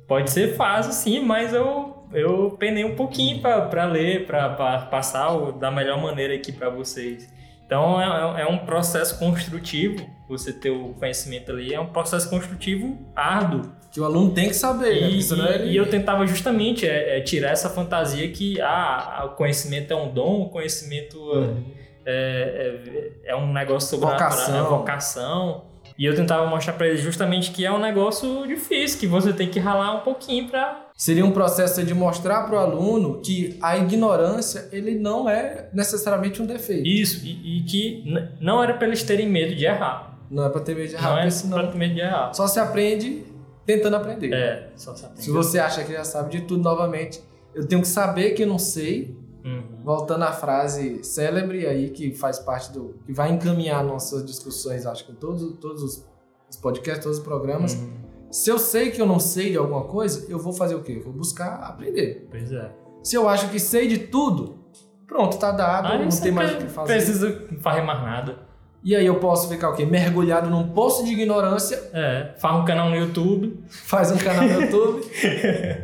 pode 0.07 0.31
ser 0.31 0.55
fácil 0.55 0.93
sim, 0.93 1.19
mas 1.19 1.53
eu 1.53 1.96
eu 2.13 2.55
penei 2.57 2.83
um 2.83 2.95
pouquinho 2.95 3.41
para 3.41 3.85
ler, 3.85 4.25
para 4.25 4.49
passar 4.89 5.31
o, 5.31 5.51
da 5.51 5.69
melhor 5.69 6.01
maneira 6.01 6.33
aqui 6.33 6.51
para 6.51 6.69
vocês. 6.69 7.27
Então 7.65 8.01
é, 8.01 8.41
é, 8.41 8.47
um 8.47 8.59
processo 8.59 9.19
construtivo, 9.19 9.97
você 10.27 10.53
ter 10.53 10.69
o 10.69 10.93
conhecimento 10.93 11.51
ali, 11.51 11.73
é 11.73 11.79
um 11.79 11.87
processo 11.87 12.29
construtivo 12.29 12.97
árduo. 13.13 13.75
Que 13.91 13.99
o 13.99 14.05
aluno 14.05 14.31
tem 14.31 14.47
que 14.47 14.53
saber, 14.53 15.09
e, 15.09 15.35
né? 15.35 15.65
E, 15.65 15.71
e 15.71 15.75
eu 15.75 15.89
tentava 15.89 16.25
justamente 16.25 16.87
é, 16.87 17.17
é, 17.17 17.21
tirar 17.21 17.51
essa 17.51 17.69
fantasia 17.69 18.29
que 18.31 18.59
ah, 18.61 19.23
o 19.25 19.35
conhecimento 19.35 19.91
é 19.91 19.95
um 19.95 20.13
dom, 20.13 20.43
o 20.43 20.49
conhecimento 20.49 21.19
uhum. 21.19 21.63
é, 22.05 23.11
é, 23.25 23.31
é, 23.31 23.35
um 23.35 23.51
negócio 23.51 23.89
sobre 23.89 24.09
vocação. 24.09 24.55
A, 24.55 24.59
a 24.59 24.63
vocação. 24.63 25.65
E 25.97 26.05
eu 26.05 26.15
tentava 26.15 26.45
mostrar 26.47 26.73
para 26.73 26.87
eles 26.87 27.01
justamente 27.01 27.51
que 27.51 27.65
é 27.65 27.71
um 27.71 27.79
negócio 27.79 28.45
difícil, 28.47 28.99
que 28.99 29.07
você 29.07 29.33
tem 29.33 29.49
que 29.49 29.59
ralar 29.59 29.95
um 29.95 30.01
pouquinho 30.01 30.47
para 30.47 30.87
Seria 30.97 31.23
um 31.23 31.31
processo 31.31 31.83
de 31.83 31.93
mostrar 31.93 32.43
para 32.47 32.55
o 32.55 32.57
aluno 32.57 33.21
que 33.21 33.55
a 33.61 33.77
ignorância 33.77 34.67
ele 34.71 34.97
não 34.97 35.29
é 35.29 35.69
necessariamente 35.71 36.41
um 36.41 36.45
defeito. 36.47 36.87
Isso, 36.87 37.23
e, 37.23 37.59
e 37.59 37.63
que 37.65 38.03
não 38.41 38.63
era 38.63 38.73
para 38.73 38.87
eles 38.87 39.03
terem 39.03 39.29
medo 39.29 39.53
de 39.53 39.63
errar. 39.65 40.17
Não 40.29 40.45
é 40.45 40.49
para 40.49 40.61
ter 40.61 40.75
medo 40.75 40.89
de 40.89 40.95
errar, 40.95 41.11
não 41.45 41.59
é 41.59 41.61
para 41.61 41.71
ter 41.71 41.77
medo 41.77 41.93
de 41.93 42.01
errar. 42.01 42.33
Só 42.33 42.47
se 42.47 42.59
aprende 42.59 43.23
tentando 43.63 43.95
aprender. 43.95 44.33
É, 44.33 44.69
só 44.75 44.95
se 44.95 45.05
aprende. 45.05 45.23
Se 45.23 45.29
você 45.29 45.59
acha 45.59 45.83
que 45.83 45.93
já 45.93 46.03
sabe 46.03 46.31
de 46.31 46.41
tudo 46.41 46.63
novamente, 46.63 47.21
eu 47.53 47.67
tenho 47.67 47.81
que 47.81 47.87
saber 47.87 48.31
que 48.31 48.43
eu 48.43 48.47
não 48.47 48.59
sei. 48.59 49.16
Uhum. 49.47 49.83
Voltando 49.83 50.23
à 50.23 50.31
frase 50.31 51.03
célebre 51.03 51.65
aí 51.65 51.89
que 51.89 52.13
faz 52.13 52.37
parte 52.39 52.71
do 52.71 52.95
que 53.05 53.13
vai 53.13 53.31
encaminhar 53.31 53.83
nossas 53.83 54.25
discussões, 54.25 54.85
acho 54.85 55.05
que 55.05 55.13
todos 55.13 55.57
todos 55.59 55.83
os 55.83 56.57
podcasts, 56.57 57.03
todos 57.03 57.19
os 57.19 57.23
programas. 57.23 57.73
Uhum 57.75 58.07
se 58.31 58.49
eu 58.49 58.59
sei 58.59 58.91
que 58.91 59.01
eu 59.01 59.05
não 59.05 59.19
sei 59.19 59.51
de 59.51 59.57
alguma 59.57 59.85
coisa, 59.85 60.29
eu 60.29 60.37
vou 60.37 60.53
fazer 60.53 60.75
o 60.75 60.83
quê? 60.83 60.99
vou 60.99 61.13
buscar 61.13 61.55
aprender. 61.63 62.27
Pois 62.29 62.51
é. 62.51 62.71
Se 63.03 63.15
eu 63.15 63.27
acho 63.27 63.49
que 63.49 63.59
sei 63.59 63.87
de 63.87 63.99
tudo, 63.99 64.65
pronto, 65.05 65.37
tá 65.37 65.51
dado, 65.51 65.87
aí 65.87 66.03
não 66.03 66.09
tem 66.09 66.31
mais 66.31 66.53
o 66.53 66.57
que 66.57 66.67
fazer. 66.67 66.93
Precisa 66.93 67.47
fazer 67.61 67.81
mais 67.81 68.01
nada. 68.01 68.46
E 68.87 68.95
aí 68.95 69.05
eu 69.05 69.15
posso 69.15 69.49
ficar 69.49 69.71
o 69.71 69.73
quê? 69.73 69.85
Mergulhado 69.85 70.49
num 70.49 70.69
poço 70.69 71.03
de 71.03 71.11
ignorância. 71.11 71.77
É, 71.91 72.29
faz 72.37 72.55
um 72.55 72.63
canal 72.63 72.89
no 72.89 72.95
YouTube. 72.95 73.59
Faz 73.67 74.13
um 74.13 74.17
canal 74.17 74.47
no 74.47 74.61
YouTube. 74.63 75.05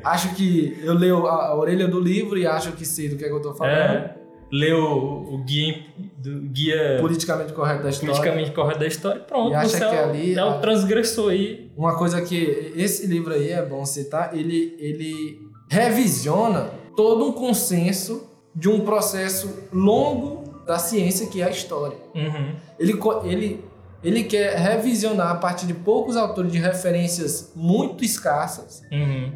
acho 0.05 0.33
que 0.35 0.79
eu 0.81 0.93
leio 0.93 1.27
a, 1.27 1.47
a, 1.47 1.55
orelha 1.57 1.85
do 1.85 1.99
livro 1.99 2.37
e 2.37 2.47
acho 2.47 2.71
que 2.71 2.85
sei 2.85 3.09
do 3.09 3.17
que, 3.17 3.25
é 3.25 3.27
que 3.27 3.33
eu 3.33 3.41
tô 3.41 3.53
falando. 3.53 3.73
É 3.73 4.15
leu 4.49 4.77
o, 4.77 5.33
o 5.33 5.43
guia, 5.43 5.83
do, 6.17 6.43
guia 6.43 6.97
politicamente 7.01 7.51
correto 7.51 7.83
da 7.83 7.89
história. 7.89 8.13
Politicamente 8.13 8.51
correto 8.51 8.79
da 8.79 8.87
história, 8.87 9.19
pronto. 9.19 9.51
E 9.51 9.55
acha 9.55 9.67
você 9.67 9.77
que 9.79 9.83
é, 9.83 10.03
ali 10.03 10.35
é 10.35 10.45
o 10.45 10.59
transgressor 10.61 11.31
aí. 11.31 11.71
Uma 11.75 11.97
coisa 11.97 12.21
que 12.21 12.71
esse 12.73 13.05
livro 13.05 13.33
aí 13.33 13.49
é 13.49 13.65
bom 13.65 13.83
citar, 13.83 14.33
ele 14.33 14.77
ele 14.79 15.41
revisiona 15.67 16.69
todo 16.95 17.25
um 17.25 17.33
consenso 17.33 18.29
de 18.55 18.69
um 18.69 18.79
processo 18.79 19.67
longo 19.73 20.42
da 20.65 20.79
ciência 20.79 21.27
que 21.27 21.41
é 21.41 21.45
a 21.45 21.49
história. 21.49 21.97
Uhum. 22.15 22.55
Ele 22.79 22.99
ele 23.25 23.65
ele 24.03 24.23
quer 24.25 24.57
revisionar 24.57 25.31
a 25.31 25.35
partir 25.35 25.65
de 25.65 25.73
poucos 25.73 26.17
autores 26.17 26.51
de 26.51 26.57
referências 26.57 27.53
muito 27.55 28.03
escassas 28.03 28.83
uhum. 28.91 29.31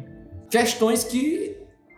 questões 0.50 1.04
que 1.04 1.56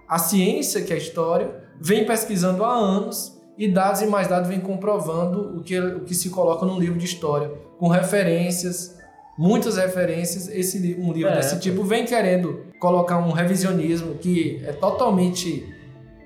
a 0.09 0.19
ciência, 0.19 0.83
que 0.83 0.93
é 0.93 0.97
a 0.97 0.99
história, 0.99 1.65
vem 1.81 2.05
pesquisando 2.05 2.65
há 2.65 2.73
anos 2.73 3.41
e 3.57 3.69
dados 3.69 4.03
e 4.03 4.07
mais 4.07 4.27
dados 4.27 4.49
vem 4.49 4.59
comprovando 4.59 5.57
o 5.59 5.63
que, 5.63 5.79
o 5.79 6.01
que 6.01 6.15
se 6.15 6.31
coloca 6.31 6.67
num 6.67 6.79
livro 6.79 6.99
de 6.99 7.05
história, 7.05 7.49
com 7.79 7.89
referências, 7.89 8.99
muitas 9.39 9.77
referências. 9.77 10.49
Esse, 10.49 10.97
um 10.99 11.13
livro 11.13 11.31
é, 11.31 11.37
desse 11.37 11.61
tipo 11.61 11.85
vem 11.85 12.05
querendo 12.05 12.67
colocar 12.81 13.19
um 13.19 13.31
revisionismo 13.31 14.17
que 14.17 14.61
é 14.65 14.73
totalmente 14.73 15.65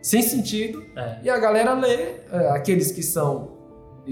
sem 0.04 0.20
sentido 0.20 0.84
é. 0.94 1.16
e 1.22 1.30
a 1.30 1.38
galera 1.38 1.72
lê, 1.72 2.16
é, 2.30 2.50
aqueles 2.50 2.92
que 2.92 3.02
são 3.02 3.54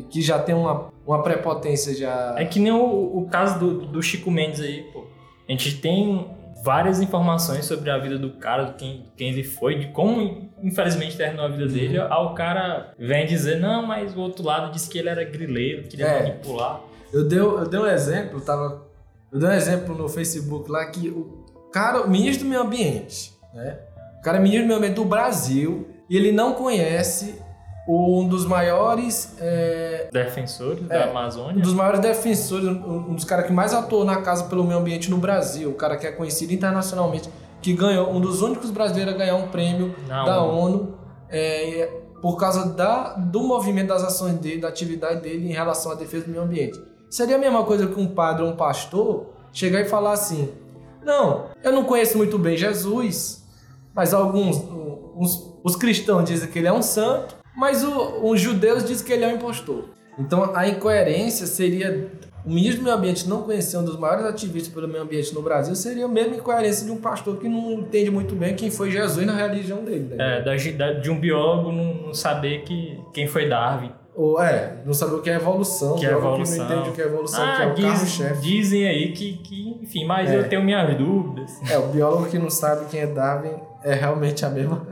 que 0.08 0.22
já 0.22 0.38
tem 0.38 0.54
uma, 0.54 0.90
uma 1.06 1.22
prepotência 1.22 1.94
já. 1.94 2.34
É 2.38 2.46
que 2.46 2.58
nem 2.58 2.72
o, 2.72 3.18
o 3.18 3.28
caso 3.28 3.58
do, 3.58 3.86
do 3.86 4.02
Chico 4.02 4.30
Mendes 4.30 4.60
aí, 4.60 4.84
pô. 4.90 5.04
A 5.46 5.52
gente 5.52 5.82
tem 5.82 6.30
várias 6.64 7.02
informações 7.02 7.66
sobre 7.66 7.90
a 7.90 7.98
vida 7.98 8.16
do 8.16 8.30
cara, 8.30 8.64
de 8.64 8.74
quem, 8.74 9.04
quem 9.14 9.28
ele 9.28 9.44
foi, 9.44 9.80
de 9.80 9.88
como 9.88 10.50
infelizmente 10.62 11.14
terminou 11.14 11.44
a 11.44 11.48
vida 11.48 11.66
dele. 11.66 11.98
Uhum. 11.98 12.06
Aí 12.10 12.24
o 12.24 12.34
cara 12.34 12.94
vem 12.98 13.26
dizer, 13.26 13.60
não, 13.60 13.86
mas 13.86 14.16
o 14.16 14.20
outro 14.20 14.42
lado 14.42 14.72
disse 14.72 14.88
que 14.88 14.96
ele 14.96 15.10
era 15.10 15.22
grileiro, 15.24 15.88
queria 15.88 16.06
é. 16.06 16.22
manipular. 16.22 16.80
Eu 17.12 17.28
dei, 17.28 17.38
eu 17.38 17.68
dei 17.68 17.80
um 17.80 17.86
exemplo, 17.86 18.40
tava. 18.40 18.86
Eu 19.30 19.38
dei 19.38 19.48
um 19.50 19.52
exemplo 19.52 19.94
no 19.94 20.08
Facebook 20.08 20.70
lá 20.70 20.86
que 20.86 21.10
o 21.10 21.44
cara, 21.70 22.00
o 22.02 22.10
ministro 22.10 22.46
do 22.46 22.48
meio 22.48 22.62
ambiente, 22.62 23.34
né? 23.52 23.78
O 24.18 24.22
cara 24.22 24.38
é 24.38 24.40
ministro 24.40 24.64
do 24.64 24.68
meio 24.68 24.78
ambiente 24.78 24.94
do 24.94 25.04
Brasil 25.04 25.91
e 26.12 26.16
ele 26.16 26.30
não 26.30 26.52
conhece 26.52 27.40
um 27.88 28.28
dos 28.28 28.44
maiores 28.44 29.34
é, 29.40 30.10
defensores 30.12 30.84
é, 30.90 30.98
da 30.98 31.10
Amazônia. 31.10 31.56
Um 31.56 31.60
dos 31.62 31.72
maiores 31.72 32.00
defensores, 32.00 32.66
um 32.68 33.14
dos 33.14 33.24
caras 33.24 33.46
que 33.46 33.52
mais 33.52 33.72
atuou 33.72 34.04
na 34.04 34.20
casa 34.20 34.44
pelo 34.44 34.62
meio 34.62 34.78
ambiente 34.78 35.10
no 35.10 35.16
Brasil, 35.16 35.70
o 35.70 35.74
cara 35.74 35.96
que 35.96 36.06
é 36.06 36.12
conhecido 36.12 36.52
internacionalmente, 36.52 37.30
que 37.62 37.72
ganhou, 37.72 38.10
um 38.10 38.20
dos 38.20 38.42
únicos 38.42 38.70
brasileiros 38.70 39.14
a 39.14 39.16
ganhar 39.16 39.36
um 39.36 39.48
prêmio 39.48 39.96
Não. 40.06 40.26
da 40.26 40.42
ONU 40.42 40.98
é, 41.30 41.90
por 42.20 42.36
causa 42.36 42.68
da, 42.74 43.14
do 43.14 43.42
movimento 43.42 43.88
das 43.88 44.04
ações 44.04 44.34
dele, 44.34 44.60
da 44.60 44.68
atividade 44.68 45.22
dele 45.22 45.48
em 45.48 45.52
relação 45.54 45.92
à 45.92 45.94
defesa 45.94 46.26
do 46.26 46.30
meio 46.30 46.42
ambiente. 46.42 46.78
Seria 47.08 47.36
a 47.36 47.38
mesma 47.38 47.64
coisa 47.64 47.86
que 47.86 47.98
um 47.98 48.08
padre 48.08 48.42
ou 48.42 48.50
um 48.50 48.56
pastor 48.56 49.32
chegar 49.50 49.80
e 49.80 49.86
falar 49.86 50.12
assim: 50.12 50.52
Não, 51.02 51.46
eu 51.64 51.72
não 51.72 51.84
conheço 51.84 52.18
muito 52.18 52.38
bem 52.38 52.54
Jesus, 52.54 53.42
mas 53.94 54.12
alguns, 54.12 54.58
uns, 55.16 55.51
os 55.62 55.76
cristãos 55.76 56.24
dizem 56.24 56.48
que 56.48 56.58
ele 56.58 56.68
é 56.68 56.72
um 56.72 56.82
santo 56.82 57.42
mas 57.54 57.84
o, 57.84 58.24
os 58.24 58.40
judeus 58.40 58.84
dizem 58.84 59.06
que 59.06 59.12
ele 59.12 59.24
é 59.24 59.28
um 59.28 59.36
impostor. 59.36 59.84
Então 60.18 60.54
a 60.54 60.68
incoerência 60.68 61.46
seria. 61.46 62.10
O 62.44 62.50
ministro 62.50 62.78
do 62.78 62.84
meio 62.84 62.96
ambiente 62.96 63.28
não 63.28 63.42
conhecer 63.42 63.76
um 63.76 63.84
dos 63.84 63.96
maiores 63.96 64.24
ativistas 64.26 64.74
pelo 64.74 64.88
meio 64.88 65.04
ambiente 65.04 65.32
no 65.32 65.40
Brasil 65.40 65.76
seria 65.76 66.06
a 66.06 66.08
mesma 66.08 66.34
incoerência 66.34 66.84
de 66.84 66.90
um 66.90 66.96
pastor 66.96 67.36
que 67.36 67.48
não 67.48 67.70
entende 67.74 68.10
muito 68.10 68.34
bem 68.34 68.56
quem 68.56 68.68
foi 68.68 68.90
Jesus 68.90 69.24
na 69.24 69.36
religião 69.36 69.84
dele. 69.84 70.16
Né? 70.16 70.38
É, 70.38 70.72
da, 70.72 70.92
de 70.94 71.08
um 71.08 71.20
biólogo 71.20 71.70
não 71.70 72.12
saber 72.12 72.62
que, 72.62 72.98
quem 73.14 73.28
foi 73.28 73.48
Darwin. 73.48 73.92
Ou 74.12 74.42
é, 74.42 74.74
não 74.84 74.92
saber 74.92 75.14
o 75.14 75.22
que 75.22 75.30
é 75.30 75.36
evolução, 75.36 75.94
que 75.94 76.04
é 76.04 76.10
evolução. 76.10 76.44
que 76.44 76.58
não 76.58 76.66
entende 76.66 76.90
o 76.90 76.92
que 76.92 77.00
é 77.00 77.04
evolução, 77.04 77.44
ah, 77.44 77.56
que 77.56 77.62
é 77.62 77.66
o 77.66 77.74
diz, 77.74 77.84
carro-chefe. 77.84 78.42
Dizem 78.42 78.88
aí 78.88 79.12
que, 79.12 79.34
que 79.34 79.78
enfim, 79.80 80.04
mas 80.04 80.28
é. 80.28 80.38
eu 80.38 80.48
tenho 80.48 80.64
minhas 80.64 80.98
dúvidas. 80.98 81.52
É, 81.70 81.78
o 81.78 81.86
biólogo 81.86 82.26
que 82.26 82.38
não 82.38 82.50
sabe 82.50 82.86
quem 82.90 83.00
é 83.00 83.06
Darwin 83.06 83.54
é 83.84 83.94
realmente 83.94 84.44
a 84.44 84.50
mesma 84.50 84.84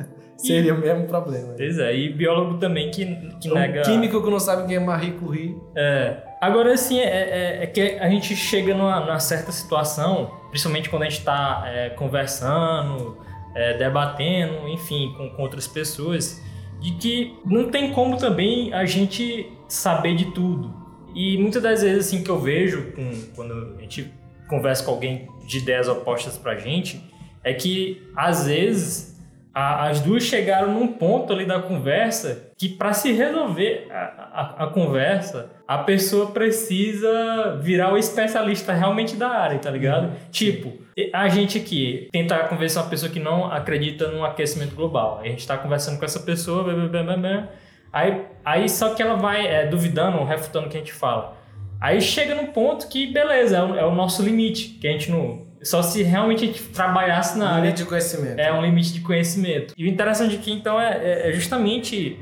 Seria 0.46 0.70
e, 0.70 0.72
o 0.72 0.78
mesmo 0.78 1.06
problema. 1.06 1.54
Pois 1.56 1.78
é, 1.78 1.94
e 1.94 2.12
biólogo 2.12 2.58
também 2.58 2.90
que, 2.90 3.04
que 3.40 3.50
um 3.50 3.54
nega. 3.54 3.82
Químico 3.82 4.22
que 4.22 4.30
não 4.30 4.40
sabe 4.40 4.66
quem 4.66 4.76
é 4.76 4.80
Marie 4.80 5.12
Curie. 5.12 5.56
É. 5.76 6.16
Agora, 6.40 6.72
assim, 6.72 6.98
é, 6.98 7.04
é, 7.04 7.62
é, 7.64 7.66
que 7.66 7.80
a 7.80 8.08
gente 8.08 8.34
chega 8.34 8.74
numa, 8.74 9.00
numa, 9.00 9.20
certa 9.20 9.52
situação, 9.52 10.30
principalmente 10.48 10.88
quando 10.88 11.02
a 11.02 11.04
gente 11.04 11.18
está 11.18 11.64
é, 11.66 11.90
conversando, 11.90 13.18
é, 13.54 13.76
debatendo, 13.76 14.66
enfim, 14.68 15.12
com, 15.16 15.28
com 15.30 15.42
outras 15.42 15.68
pessoas, 15.68 16.42
de 16.80 16.92
que 16.92 17.38
não 17.44 17.70
tem 17.70 17.92
como 17.92 18.16
também 18.16 18.72
a 18.72 18.86
gente 18.86 19.52
saber 19.68 20.16
de 20.16 20.26
tudo. 20.32 20.74
E 21.14 21.36
muitas 21.36 21.62
das 21.62 21.82
vezes, 21.82 22.06
assim, 22.06 22.22
que 22.22 22.30
eu 22.30 22.38
vejo 22.38 22.92
com, 22.92 23.10
quando 23.36 23.76
a 23.76 23.80
gente 23.82 24.10
conversa 24.48 24.84
com 24.84 24.92
alguém 24.92 25.28
de 25.46 25.58
ideias 25.58 25.88
opostas 25.88 26.38
pra 26.38 26.56
gente, 26.56 27.04
é 27.44 27.52
que 27.52 28.02
às 28.16 28.46
vezes 28.46 29.09
a, 29.54 29.88
as 29.88 30.00
duas 30.00 30.22
chegaram 30.22 30.72
num 30.72 30.88
ponto 30.88 31.32
ali 31.32 31.44
da 31.44 31.60
conversa 31.60 32.50
que 32.56 32.68
para 32.68 32.92
se 32.92 33.12
resolver 33.12 33.88
a, 33.90 33.96
a, 33.96 34.64
a, 34.64 34.66
conversa, 34.68 35.50
a 35.66 35.78
pessoa 35.78 36.30
precisa 36.30 37.58
virar 37.60 37.92
o 37.92 37.98
especialista 37.98 38.72
realmente 38.72 39.16
da 39.16 39.28
área, 39.28 39.58
tá 39.58 39.70
ligado? 39.70 40.08
Uhum. 40.08 40.14
Tipo, 40.30 40.72
a 41.12 41.28
gente 41.28 41.58
aqui 41.58 42.08
tentar 42.12 42.48
conversar 42.48 42.82
uma 42.82 42.90
pessoa 42.90 43.10
que 43.10 43.18
não 43.18 43.50
acredita 43.50 44.08
no 44.08 44.24
aquecimento 44.24 44.74
global. 44.74 45.20
A 45.22 45.26
gente 45.26 45.46
tá 45.46 45.56
conversando 45.56 45.98
com 45.98 46.04
essa 46.04 46.20
pessoa, 46.20 46.62
blá, 46.62 46.74
blá, 46.74 47.02
blá, 47.02 47.16
blá, 47.16 47.48
aí, 47.92 48.24
aí 48.44 48.68
só 48.68 48.94
que 48.94 49.02
ela 49.02 49.16
vai 49.16 49.46
é, 49.46 49.66
duvidando, 49.66 50.22
refutando 50.24 50.66
o 50.66 50.70
que 50.70 50.76
a 50.76 50.80
gente 50.80 50.92
fala. 50.92 51.36
Aí 51.80 52.00
chega 52.00 52.34
num 52.34 52.48
ponto 52.48 52.88
que, 52.88 53.06
beleza, 53.06 53.56
é 53.56 53.62
o, 53.62 53.74
é 53.74 53.86
o 53.86 53.94
nosso 53.94 54.22
limite, 54.22 54.76
que 54.80 54.86
a 54.86 54.92
gente 54.92 55.10
não 55.10 55.49
só 55.62 55.82
se 55.82 56.02
realmente 56.02 56.44
a 56.44 56.46
gente 56.46 56.62
trabalhasse 56.64 57.38
na 57.38 57.44
um 57.44 57.48
área. 57.48 57.60
Limite 57.62 57.82
de 57.82 57.88
conhecimento. 57.88 58.38
É 58.38 58.52
um 58.52 58.62
limite 58.62 58.92
de 58.92 59.00
conhecimento. 59.00 59.74
E 59.76 59.84
o 59.84 59.88
interessante 59.88 60.36
aqui, 60.36 60.52
então, 60.52 60.80
é, 60.80 61.00
é, 61.02 61.30
é 61.30 61.32
justamente 61.32 62.18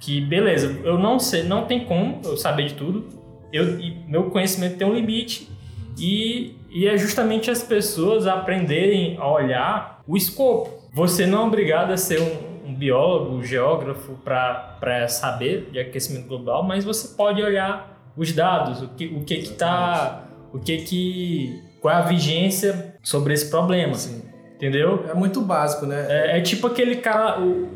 que, 0.00 0.20
beleza, 0.20 0.80
eu 0.84 0.98
não 0.98 1.18
sei, 1.18 1.42
não 1.42 1.66
tem 1.66 1.84
como 1.84 2.20
eu 2.24 2.36
saber 2.36 2.66
de 2.66 2.74
tudo. 2.74 3.08
Eu, 3.52 3.78
meu 4.06 4.30
conhecimento 4.30 4.76
tem 4.76 4.86
um 4.86 4.94
limite. 4.94 5.48
E, 5.98 6.56
e 6.70 6.86
é 6.86 6.96
justamente 6.96 7.50
as 7.50 7.62
pessoas 7.62 8.26
aprenderem 8.26 9.16
a 9.18 9.30
olhar 9.30 10.02
o 10.06 10.16
escopo. 10.16 10.70
Você 10.92 11.26
não 11.26 11.42
é 11.42 11.46
obrigado 11.46 11.92
a 11.92 11.96
ser 11.96 12.20
um, 12.20 12.70
um 12.70 12.74
biólogo, 12.74 13.36
um 13.36 13.42
geógrafo 13.42 14.14
para 14.24 15.08
saber 15.08 15.68
de 15.70 15.78
aquecimento 15.78 16.28
global, 16.28 16.62
mas 16.62 16.84
você 16.84 17.16
pode 17.16 17.42
olhar 17.42 17.98
os 18.16 18.32
dados, 18.32 18.82
o 18.82 18.88
que 18.88 19.06
o 19.06 19.24
que 19.24 19.36
que 19.38 19.50
tá, 19.50 20.24
o 20.52 20.58
que 20.58 20.78
que 20.78 21.67
qual 21.88 21.96
é 21.96 21.98
a 22.00 22.02
vigência 22.02 22.96
sobre 23.02 23.32
esse 23.32 23.48
problema. 23.48 23.94
Sim. 23.94 24.22
Entendeu? 24.56 25.06
É 25.08 25.14
muito 25.14 25.40
básico, 25.40 25.86
né? 25.86 26.06
É, 26.08 26.38
é 26.38 26.40
tipo 26.42 26.66
aquele 26.66 26.96
cara, 26.96 27.40
o, 27.40 27.68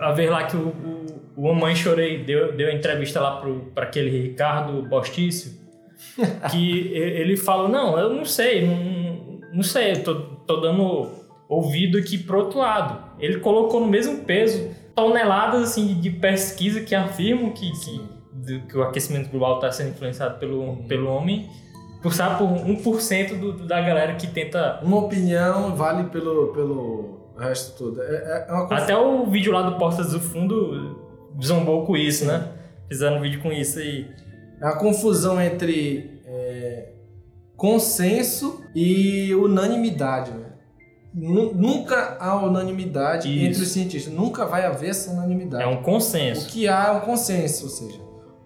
a, 0.00 0.08
a 0.08 0.12
ver 0.12 0.30
lá 0.30 0.44
que 0.44 0.56
o, 0.56 0.68
o, 0.68 1.06
o 1.36 1.42
Mamãe 1.42 1.74
Chorei 1.74 2.22
deu, 2.22 2.52
deu 2.52 2.70
entrevista 2.70 3.20
lá 3.20 3.42
para 3.74 3.84
aquele 3.84 4.10
Ricardo 4.10 4.82
Bostício, 4.88 5.52
que 6.52 6.92
ele 6.94 7.36
falou, 7.36 7.68
não, 7.68 7.98
eu 7.98 8.12
não 8.12 8.24
sei, 8.24 8.64
não, 8.64 9.40
não 9.54 9.62
sei, 9.62 9.92
eu 9.92 10.04
tô, 10.04 10.14
tô 10.46 10.60
dando 10.60 11.10
ouvido 11.48 11.98
aqui 11.98 12.18
pro 12.18 12.38
outro 12.38 12.58
lado. 12.58 13.02
Ele 13.18 13.40
colocou 13.40 13.80
no 13.80 13.88
mesmo 13.88 14.24
peso 14.24 14.70
toneladas 14.94 15.62
assim, 15.62 15.94
de 15.94 16.10
pesquisa 16.10 16.82
que 16.82 16.94
afirmam 16.94 17.50
que, 17.50 17.72
que, 17.72 18.60
que 18.68 18.76
o 18.76 18.82
aquecimento 18.82 19.30
global 19.30 19.56
está 19.56 19.72
sendo 19.72 19.90
influenciado 19.90 20.38
pelo, 20.38 20.60
Uhum. 20.60 20.86
pelo 20.86 21.08
homem, 21.08 21.48
por, 22.02 22.12
sabe, 22.12 22.38
por 22.38 22.48
1% 22.48 23.38
do, 23.38 23.66
da 23.66 23.80
galera 23.80 24.14
que 24.14 24.26
tenta 24.26 24.80
Uma 24.82 24.98
opinião 24.98 25.74
vale 25.74 26.04
pelo, 26.10 26.48
pelo 26.52 27.18
resto 27.38 27.76
todo. 27.78 28.02
É, 28.02 28.46
é 28.48 28.52
uma 28.52 28.66
coisa. 28.66 28.82
Até 28.84 28.96
o 28.96 29.26
vídeo 29.26 29.52
lá 29.52 29.62
do 29.62 29.78
Portas 29.78 30.12
do 30.12 30.20
Fundo 30.20 30.98
zombou 31.42 31.84
com 31.86 31.96
isso, 31.96 32.24
né? 32.24 32.48
Fizeram 32.88 33.18
um 33.18 33.20
vídeo 33.20 33.40
com 33.42 33.52
isso 33.52 33.78
aí. 33.78 34.08
É 34.60 34.64
uma 34.64 34.76
confusão 34.76 35.40
entre 35.40 36.20
é, 36.26 36.88
consenso 37.56 38.62
e 38.74 39.34
unanimidade, 39.34 40.30
né? 40.32 40.46
Nu- 41.14 41.52
Nunca 41.54 42.16
há 42.20 42.36
unanimidade 42.36 43.28
Isso. 43.28 43.46
entre 43.46 43.62
os 43.62 43.68
cientistas. 43.68 44.12
Nunca 44.12 44.44
vai 44.46 44.64
haver 44.64 44.90
essa 44.90 45.10
unanimidade. 45.10 45.64
É 45.64 45.66
um 45.66 45.80
O 45.80 45.82
consenso. 45.82 46.48
que 46.48 46.68
há 46.68 46.88
é 46.88 46.90
um 46.92 47.00
consenso, 47.00 47.64
ou 47.64 47.70
seja, 47.70 47.98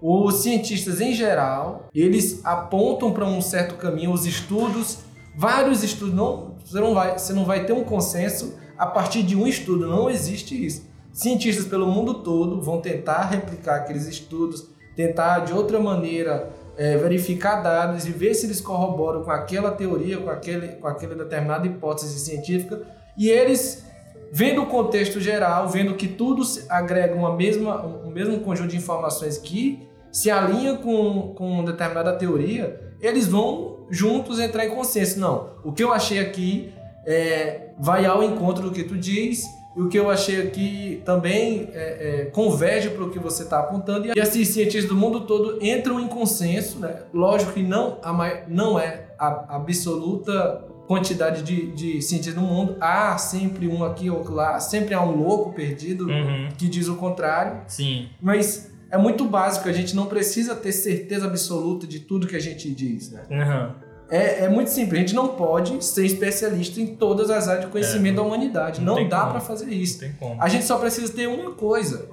os 0.02 0.42
cientistas 0.42 1.00
em 1.00 1.14
geral, 1.14 1.88
eles 1.94 2.40
apontam 2.44 3.12
para 3.12 3.24
um 3.24 3.40
certo 3.40 3.76
caminho, 3.76 4.12
os 4.12 4.26
estudos, 4.26 4.98
vários 5.36 5.84
estudos, 5.84 6.12
não, 6.12 6.56
você, 6.64 6.80
não 6.80 6.92
vai, 6.92 7.18
você 7.18 7.32
não 7.32 7.44
vai 7.44 7.64
ter 7.64 7.72
um 7.72 7.84
consenso 7.84 8.58
a 8.76 8.84
partir 8.84 9.22
de 9.22 9.36
um 9.36 9.46
estudo, 9.46 9.86
não 9.86 10.10
existe 10.10 10.66
isso. 10.66 10.90
Cientistas 11.12 11.66
pelo 11.66 11.86
mundo 11.86 12.14
todo 12.14 12.60
vão 12.60 12.80
tentar 12.80 13.26
replicar 13.30 13.76
aqueles 13.76 14.08
estudos, 14.08 14.66
tentar 14.96 15.40
de 15.40 15.52
outra 15.52 15.78
maneira 15.78 16.50
é, 16.76 16.96
verificar 16.96 17.62
dados 17.62 18.04
e 18.04 18.10
ver 18.10 18.34
se 18.34 18.46
eles 18.46 18.60
corroboram 18.60 19.22
com 19.22 19.30
aquela 19.30 19.70
teoria, 19.70 20.18
com, 20.18 20.30
aquele, 20.30 20.68
com 20.68 20.88
aquela 20.88 21.14
determinada 21.14 21.64
hipótese 21.66 22.18
científica, 22.18 22.82
e 23.16 23.28
eles 23.28 23.84
vendo 24.32 24.62
o 24.62 24.66
contexto 24.66 25.20
geral, 25.20 25.68
vendo 25.68 25.94
que 25.94 26.08
tudo 26.08 26.42
agrega 26.68 27.14
uma 27.14 27.36
mesma, 27.36 27.84
um 27.84 28.10
mesmo 28.10 28.40
conjunto 28.40 28.70
de 28.70 28.78
informações 28.78 29.36
que 29.36 29.86
se 30.12 30.31
alinha 30.31 30.75
com, 30.77 31.33
com 31.35 31.64
determinada 31.64 32.12
teoria, 32.12 32.79
eles 33.01 33.27
vão 33.27 33.87
juntos 33.90 34.38
entrar 34.38 34.66
em 34.66 34.70
consenso. 34.70 35.18
Não, 35.18 35.48
o 35.64 35.72
que 35.72 35.83
eu 35.83 35.92
achei 35.92 36.20
aqui 36.20 36.72
é, 37.07 37.70
vai 37.79 38.05
ao 38.05 38.22
encontro 38.22 38.62
do 38.64 38.70
que 38.70 38.85
tu 38.85 38.96
diz, 38.96 39.44
e 39.75 39.81
o 39.81 39.88
que 39.88 39.98
eu 39.98 40.11
achei 40.11 40.40
aqui 40.42 41.03
também 41.05 41.70
é, 41.72 42.20
é, 42.20 42.25
converge 42.27 42.90
para 42.90 43.05
o 43.05 43.11
que 43.11 43.18
você 43.18 43.42
está 43.42 43.59
apontando. 43.59 44.09
E 44.14 44.20
assim, 44.20 44.44
cientistas 44.44 44.85
do 44.85 44.94
mundo 44.94 45.22
todo 45.22 45.59
entram 45.64 45.98
em 45.98 46.07
consenso. 46.07 46.79
Né? 46.79 46.94
Lógico 47.12 47.53
que 47.53 47.62
não, 47.62 47.98
a, 48.03 48.42
não 48.48 48.79
é 48.79 49.07
a 49.18 49.57
absoluta 49.57 50.62
quantidade 50.87 51.42
de, 51.42 51.72
de 51.72 52.03
cientistas 52.03 52.35
no 52.35 52.46
mundo. 52.46 52.77
Há 52.81 53.16
sempre 53.16 53.66
um 53.66 53.83
aqui 53.83 54.11
ou 54.11 54.22
lá, 54.31 54.61
sempre 54.61 54.92
há 54.92 55.03
um 55.03 55.16
louco 55.16 55.53
perdido 55.55 56.07
Uhum. 56.07 56.48
que 56.59 56.68
diz 56.68 56.88
o 56.88 56.96
contrário. 56.96 57.62
Sim. 57.66 58.11
Mas 58.20 58.71
é 58.92 58.98
muito 58.98 59.24
básico, 59.24 59.66
a 59.70 59.72
gente 59.72 59.96
não 59.96 60.05
precisa 60.05 60.55
ter 60.55 60.70
certeza 60.70 61.26
absoluta 61.26 61.87
de 61.87 61.98
tudo 62.00 62.26
que 62.26 62.37
a 62.37 62.40
gente 62.40 62.70
diz. 62.70 63.11
Né? 63.11 63.22
Uhum. 63.31 63.74
É, 64.11 64.44
é 64.44 64.48
muito 64.50 64.68
simples, 64.68 64.98
a 64.98 65.00
gente 65.00 65.14
não 65.14 65.28
pode 65.28 65.83
ser 65.83 66.05
especialista 66.05 66.78
em 66.78 66.94
todas 66.94 67.31
as 67.31 67.48
áreas 67.48 67.64
de 67.64 67.70
conhecimento 67.70 68.16
da 68.16 68.22
humanidade. 68.22 68.83
não 68.83 68.96
Não, 68.96 69.09
dá 69.09 69.24
para 69.24 69.40
fazer 69.40 69.72
isso. 69.72 69.98
tem 69.98 70.12
como. 70.12 70.40
A 70.40 70.46
gente 70.46 70.66
só 70.66 70.76
precisa 70.76 71.11
ter 71.11 71.26
uma 71.26 71.52
coisa 71.52 72.07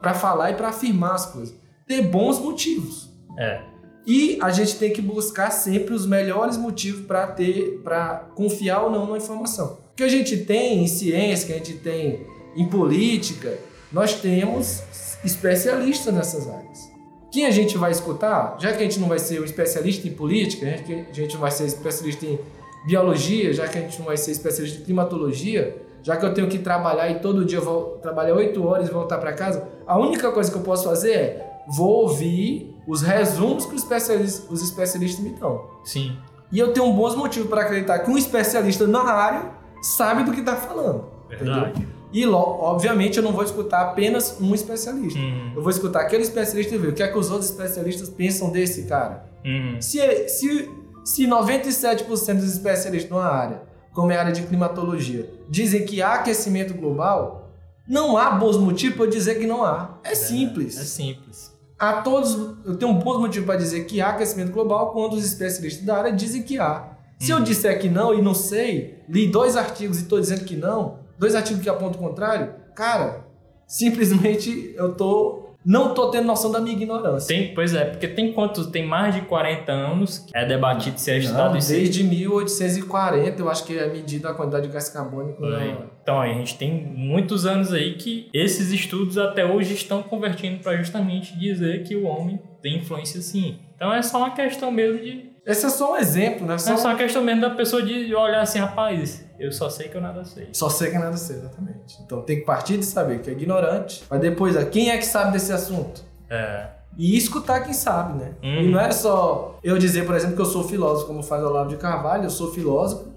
para 0.00 0.12
falar 0.12 0.50
e 0.50 0.54
para 0.54 0.70
afirmar 0.70 1.14
as 1.14 1.26
coisas: 1.26 1.54
ter 1.86 2.02
bons 2.02 2.40
motivos. 2.40 3.08
É. 3.38 3.60
E 4.04 4.36
a 4.42 4.50
gente 4.50 4.76
tem 4.76 4.92
que 4.92 5.00
buscar 5.00 5.52
sempre 5.52 5.94
os 5.94 6.04
melhores 6.04 6.56
motivos 6.56 7.06
para 7.06 7.28
ter, 7.28 7.80
para 7.84 8.28
confiar 8.34 8.82
ou 8.82 8.90
não 8.90 9.08
na 9.08 9.16
informação. 9.16 9.78
O 9.92 9.94
que 9.94 10.02
a 10.02 10.08
gente 10.08 10.38
tem 10.38 10.82
em 10.82 10.88
ciência, 10.88 11.46
que 11.46 11.52
a 11.52 11.56
gente 11.56 11.78
tem 11.78 12.26
em 12.56 12.68
política, 12.68 13.56
nós 13.94 14.14
temos 14.14 14.82
especialistas 15.24 16.12
nessas 16.12 16.48
áreas. 16.48 16.92
Quem 17.30 17.46
a 17.46 17.50
gente 17.52 17.78
vai 17.78 17.92
escutar, 17.92 18.56
já 18.58 18.72
que 18.72 18.78
a 18.78 18.82
gente 18.82 18.98
não 18.98 19.06
vai 19.06 19.20
ser 19.20 19.40
um 19.40 19.44
especialista 19.44 20.08
em 20.08 20.12
política, 20.12 20.66
já 20.66 20.78
que 20.78 20.92
a 20.92 21.12
gente 21.12 21.34
não 21.34 21.40
vai 21.40 21.52
ser 21.52 21.66
especialista 21.66 22.26
em 22.26 22.38
biologia, 22.84 23.52
já 23.52 23.68
que 23.68 23.78
a 23.78 23.80
gente 23.80 23.96
não 24.00 24.06
vai 24.06 24.16
ser 24.16 24.32
especialista 24.32 24.80
em 24.80 24.84
climatologia, 24.84 25.80
já 26.02 26.16
que 26.16 26.26
eu 26.26 26.34
tenho 26.34 26.48
que 26.48 26.58
trabalhar 26.58 27.08
e 27.08 27.20
todo 27.20 27.44
dia 27.44 27.58
eu 27.58 27.64
vou 27.64 27.98
trabalhar 28.02 28.34
8 28.34 28.66
horas 28.66 28.88
e 28.88 28.92
voltar 28.92 29.18
para 29.18 29.32
casa, 29.32 29.66
a 29.86 29.96
única 29.96 30.32
coisa 30.32 30.50
que 30.50 30.58
eu 30.58 30.62
posso 30.62 30.84
fazer 30.84 31.12
é 31.12 31.60
vou 31.68 32.02
ouvir 32.02 32.76
os 32.88 33.00
resumos 33.00 33.64
que 33.64 33.76
os 33.76 33.82
especialistas, 33.82 34.50
os 34.50 34.60
especialistas 34.60 35.24
me 35.24 35.30
dão. 35.30 35.70
Sim. 35.84 36.18
E 36.50 36.58
eu 36.58 36.72
tenho 36.72 36.92
bons 36.92 37.14
motivos 37.14 37.48
para 37.48 37.62
acreditar 37.62 38.00
que 38.00 38.10
um 38.10 38.18
especialista 38.18 38.88
na 38.88 39.04
área 39.04 39.52
sabe 39.80 40.24
do 40.24 40.32
que 40.32 40.40
está 40.40 40.56
falando. 40.56 41.04
Verdade. 41.28 41.86
E, 42.14 42.24
obviamente, 42.28 43.16
eu 43.16 43.24
não 43.24 43.32
vou 43.32 43.42
escutar 43.42 43.82
apenas 43.82 44.40
um 44.40 44.54
especialista. 44.54 45.18
Uhum. 45.18 45.52
Eu 45.56 45.60
vou 45.60 45.70
escutar 45.70 46.02
aquele 46.02 46.22
especialista 46.22 46.72
e 46.72 46.78
ver 46.78 46.88
o 46.90 46.92
que 46.94 47.02
é 47.02 47.08
que 47.08 47.18
os 47.18 47.28
outros 47.28 47.50
especialistas 47.50 48.08
pensam 48.08 48.50
desse 48.52 48.84
cara. 48.84 49.26
Uhum. 49.44 49.82
Se, 49.82 50.28
se, 50.28 50.70
se 51.04 51.26
97% 51.26 52.06
dos 52.36 52.52
especialistas 52.52 53.10
numa 53.10 53.26
área, 53.26 53.62
como 53.92 54.12
é 54.12 54.16
a 54.16 54.20
área 54.20 54.32
de 54.32 54.42
climatologia, 54.42 55.28
dizem 55.50 55.84
que 55.84 56.00
há 56.00 56.14
aquecimento 56.14 56.72
global, 56.74 57.52
não 57.88 58.16
há 58.16 58.30
bons 58.30 58.56
motivos 58.58 58.96
para 58.96 59.06
eu 59.06 59.10
dizer 59.10 59.40
que 59.40 59.46
não 59.46 59.64
há. 59.64 59.98
É 60.04 60.14
simples. 60.14 60.78
É 60.78 60.84
simples. 60.84 61.52
Há 61.76 61.94
todos, 61.94 62.36
eu 62.64 62.76
tenho 62.76 62.92
um 62.92 62.98
bom 63.00 63.18
motivo 63.18 63.44
para 63.44 63.56
dizer 63.56 63.86
que 63.86 64.00
há 64.00 64.10
aquecimento 64.10 64.52
global 64.52 64.92
quando 64.92 65.14
os 65.14 65.24
especialistas 65.24 65.84
da 65.84 65.96
área 65.96 66.12
dizem 66.12 66.44
que 66.44 66.60
há. 66.60 66.92
Se 67.18 67.32
eu 67.32 67.40
disser 67.40 67.80
que 67.80 67.88
não 67.88 68.14
e 68.14 68.22
não 68.22 68.34
sei, 68.34 69.02
li 69.08 69.26
dois 69.26 69.56
artigos 69.56 69.98
e 69.98 70.02
estou 70.02 70.20
dizendo 70.20 70.44
que 70.44 70.56
não, 70.56 71.02
dois 71.18 71.34
artigos 71.34 71.62
que 71.62 71.68
apontam 71.68 72.00
o 72.00 72.04
contrário, 72.08 72.54
cara, 72.74 73.24
simplesmente 73.66 74.74
eu 74.76 74.94
tô 74.94 75.40
não 75.66 75.94
tô 75.94 76.10
tendo 76.10 76.26
noção 76.26 76.50
da 76.52 76.60
minha 76.60 76.76
ignorância. 76.76 77.26
Tem, 77.34 77.54
pois 77.54 77.72
é, 77.74 77.86
porque 77.86 78.06
tem 78.06 78.34
quantos? 78.34 78.66
Tem 78.66 78.86
mais 78.86 79.14
de 79.14 79.22
40 79.22 79.72
anos 79.72 80.18
que 80.18 80.36
é 80.36 80.44
debatido 80.44 81.00
se 81.00 81.10
é 81.10 81.14
Não, 81.14 81.20
estudado 81.22 81.56
isso. 81.56 81.70
desde 81.70 82.04
1840, 82.04 83.40
eu 83.40 83.48
acho 83.48 83.64
que 83.64 83.78
é 83.78 83.88
medida 83.88 84.28
a 84.28 84.34
quantidade 84.34 84.66
de 84.66 84.72
gás 84.74 84.90
carbônico. 84.90 85.40
na- 85.40 85.86
Então, 86.02 86.20
a 86.20 86.28
gente 86.28 86.58
tem 86.58 86.70
muitos 86.94 87.46
anos 87.46 87.72
aí 87.72 87.94
que 87.94 88.28
esses 88.34 88.72
estudos 88.72 89.16
até 89.16 89.42
hoje 89.46 89.72
estão 89.72 90.02
convertindo 90.02 90.62
para 90.62 90.76
justamente 90.76 91.34
dizer 91.38 91.82
que 91.84 91.96
o 91.96 92.04
homem 92.04 92.38
tem 92.60 92.76
influência 92.76 93.22
sim. 93.22 93.58
Então 93.74 93.90
é 93.90 94.02
só 94.02 94.18
uma 94.18 94.32
questão 94.32 94.70
mesmo 94.70 94.98
de. 95.02 95.30
Esse 95.46 95.64
é 95.64 95.70
só 95.70 95.92
um 95.94 95.96
exemplo, 95.96 96.46
né? 96.46 96.58
Só, 96.58 96.74
É 96.74 96.76
só 96.76 96.88
uma 96.88 96.96
questão 96.96 97.22
mesmo 97.22 97.40
da 97.40 97.50
pessoa 97.50 97.82
de 97.82 98.14
olhar 98.14 98.42
assim, 98.42 98.58
rapaz, 98.58 99.23
eu 99.38 99.52
só 99.52 99.68
sei 99.68 99.88
que 99.88 99.96
eu 99.96 100.00
nada 100.00 100.24
sei. 100.24 100.48
só 100.52 100.68
sei 100.68 100.90
que 100.90 100.98
nada 100.98 101.16
sei, 101.16 101.36
exatamente. 101.36 101.98
Então 102.04 102.22
tem 102.22 102.38
que 102.40 102.44
partir 102.46 102.78
de 102.78 102.84
saber 102.84 103.20
que 103.20 103.30
é 103.30 103.32
ignorante, 103.32 104.04
mas 104.10 104.20
depois, 104.20 104.56
ah, 104.56 104.64
quem 104.64 104.90
é 104.90 104.96
que 104.98 105.06
sabe 105.06 105.32
desse 105.32 105.52
assunto? 105.52 106.02
É. 106.30 106.68
E 106.96 107.16
escutar 107.16 107.60
quem 107.64 107.72
sabe, 107.72 108.18
né? 108.18 108.32
Uhum. 108.42 108.60
E 108.62 108.70
não 108.70 108.78
é 108.80 108.92
só 108.92 109.58
eu 109.64 109.76
dizer, 109.78 110.06
por 110.06 110.14
exemplo, 110.14 110.36
que 110.36 110.42
eu 110.42 110.46
sou 110.46 110.62
filósofo, 110.68 111.06
como 111.08 111.22
faz 111.22 111.42
o 111.42 111.46
Olavo 111.48 111.68
de 111.68 111.76
Carvalho, 111.76 112.24
eu 112.24 112.30
sou 112.30 112.52
filósofo. 112.52 113.12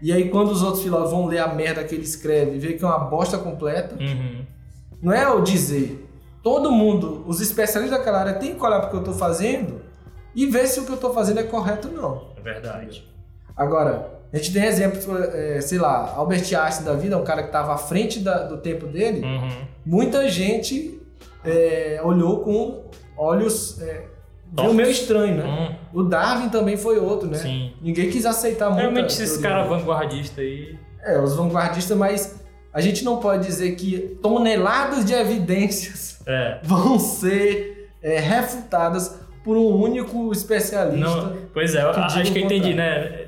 E 0.00 0.12
aí, 0.12 0.30
quando 0.30 0.50
os 0.50 0.62
outros 0.62 0.82
filósofos 0.82 1.10
vão 1.12 1.26
ler 1.26 1.40
a 1.40 1.48
merda 1.52 1.82
que 1.84 1.94
ele 1.94 2.04
escreve 2.04 2.56
e 2.56 2.58
ver 2.58 2.78
que 2.78 2.84
é 2.84 2.86
uma 2.86 2.98
bosta 3.00 3.36
completa, 3.36 3.96
Uhum. 4.00 4.44
não 5.02 5.12
é 5.12 5.24
eu 5.24 5.42
dizer. 5.42 6.06
Todo 6.42 6.70
mundo, 6.70 7.24
os 7.26 7.40
especialistas 7.40 7.98
daquela 7.98 8.20
área, 8.20 8.34
tem 8.34 8.54
que 8.54 8.64
olhar 8.64 8.78
para 8.78 8.86
o 8.86 8.90
que 8.90 8.96
eu 8.96 9.00
estou 9.00 9.14
fazendo 9.14 9.82
e 10.34 10.46
ver 10.46 10.66
se 10.68 10.78
o 10.80 10.84
que 10.84 10.90
eu 10.90 10.94
estou 10.94 11.12
fazendo 11.12 11.40
é 11.40 11.42
correto 11.42 11.88
ou 11.88 11.94
não. 11.94 12.26
É 12.36 12.40
verdade. 12.40 13.04
Agora, 13.56 14.17
a 14.32 14.36
gente 14.36 14.52
tem 14.52 14.64
exemplos, 14.64 15.06
é, 15.34 15.60
sei 15.60 15.78
lá, 15.78 16.12
Albert 16.16 16.42
Einstein 16.54 16.84
da 16.84 16.94
vida, 16.94 17.16
um 17.16 17.24
cara 17.24 17.42
que 17.42 17.48
estava 17.48 17.74
à 17.74 17.78
frente 17.78 18.20
da- 18.20 18.44
do 18.44 18.58
tempo 18.58 18.86
dele. 18.86 19.22
Uhum. 19.24 19.48
Muita 19.86 20.28
gente 20.28 21.00
é, 21.44 22.00
olhou 22.04 22.40
com 22.40 22.84
olhos 23.16 23.80
é, 23.80 24.04
viu 24.52 24.72
meio 24.74 24.90
estranho, 24.90 25.36
né? 25.36 25.44
Hum, 25.44 26.00
O 26.00 26.02
Darwin 26.04 26.48
também 26.50 26.76
foi 26.76 26.98
outro, 26.98 27.28
né? 27.28 27.38
Sim. 27.38 27.72
Ninguém 27.80 28.10
quis 28.10 28.24
aceitar 28.26 28.68
muito. 28.68 28.80
Realmente 28.80 29.10
esses 29.22 29.38
caras 29.38 29.68
vanguardistas 29.68 30.38
aí. 30.38 30.76
É, 31.02 31.18
os 31.20 31.34
vanguardistas, 31.36 31.96
mas 31.96 32.40
a 32.72 32.80
gente 32.80 33.04
não 33.04 33.18
pode 33.18 33.46
dizer 33.46 33.74
que 33.76 34.18
toneladas 34.22 35.04
de 35.04 35.14
evidências 35.14 36.20
É. 36.26 36.58
vão 36.64 36.98
ser 36.98 37.90
é, 38.02 38.18
refutadas 38.20 39.16
por 39.44 39.56
um 39.56 39.74
único 39.80 40.30
especialista. 40.32 40.98
Não, 41.08 41.36
pois 41.54 41.74
é, 41.74 41.80
que 41.92 41.98
acho 42.00 42.32
que 42.32 42.38
eu 42.38 42.44
entendi, 42.44 42.74
né? 42.74 43.27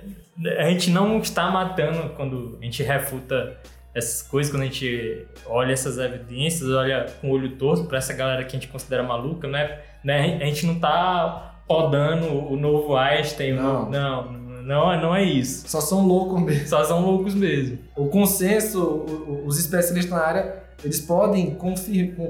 A 0.58 0.68
gente 0.70 0.90
não 0.90 1.18
está 1.18 1.50
matando 1.50 2.10
quando 2.10 2.58
a 2.60 2.64
gente 2.64 2.82
refuta 2.82 3.56
essas 3.94 4.22
coisas, 4.22 4.50
quando 4.52 4.62
a 4.62 4.66
gente 4.66 5.26
olha 5.46 5.72
essas 5.72 5.98
evidências, 5.98 6.70
olha 6.70 7.06
com 7.20 7.28
o 7.28 7.32
olho 7.32 7.56
torto 7.56 7.84
pra 7.84 7.98
essa 7.98 8.14
galera 8.14 8.44
que 8.44 8.56
a 8.56 8.58
gente 8.60 8.68
considera 8.68 9.02
maluca, 9.02 9.48
né? 9.48 9.78
né? 10.04 10.38
A 10.40 10.44
gente 10.46 10.64
não 10.64 10.78
tá 10.78 11.62
podando 11.66 12.26
o 12.52 12.56
novo 12.56 12.96
Einstein, 12.96 13.52
Não. 13.54 13.86
o- 13.86 13.90
não, 13.90 14.32
não, 14.32 14.92
é- 14.92 15.00
não 15.02 15.14
é 15.14 15.22
isso. 15.24 15.68
Só 15.68 15.80
são 15.80 16.06
loucos 16.06 16.40
mesmo. 16.42 16.66
Só 16.68 16.84
são 16.84 17.00
loucos 17.04 17.34
mesmo. 17.34 17.78
O 17.96 18.06
consenso, 18.08 19.04
os 19.44 19.58
especialistas 19.58 20.10
na 20.12 20.24
área, 20.24 20.62
eles 20.84 21.00
podem 21.00 21.54
com 21.56 21.74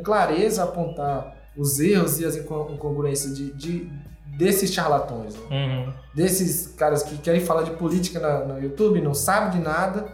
clareza 0.03 0.65
apontar 0.65 1.37
os 1.57 1.79
erros 1.81 2.21
e 2.21 2.25
as 2.25 2.37
inco- 2.37 2.71
incongruências 2.73 3.37
de, 3.37 3.53
de- 3.53 3.91
desses 4.39 4.73
charlatões. 4.73 5.35
né? 5.35 5.41
Uhum. 5.51 5.93
desses 6.15 6.69
caras 6.77 7.03
que 7.03 7.17
querem 7.19 7.41
falar 7.41 7.63
de 7.63 7.71
política 7.73 8.19
na- 8.19 8.45
no 8.45 8.61
YouTube, 8.63 9.01
não 9.01 9.15
sabem 9.15 9.51
de 9.51 9.59
nada, 9.65 10.07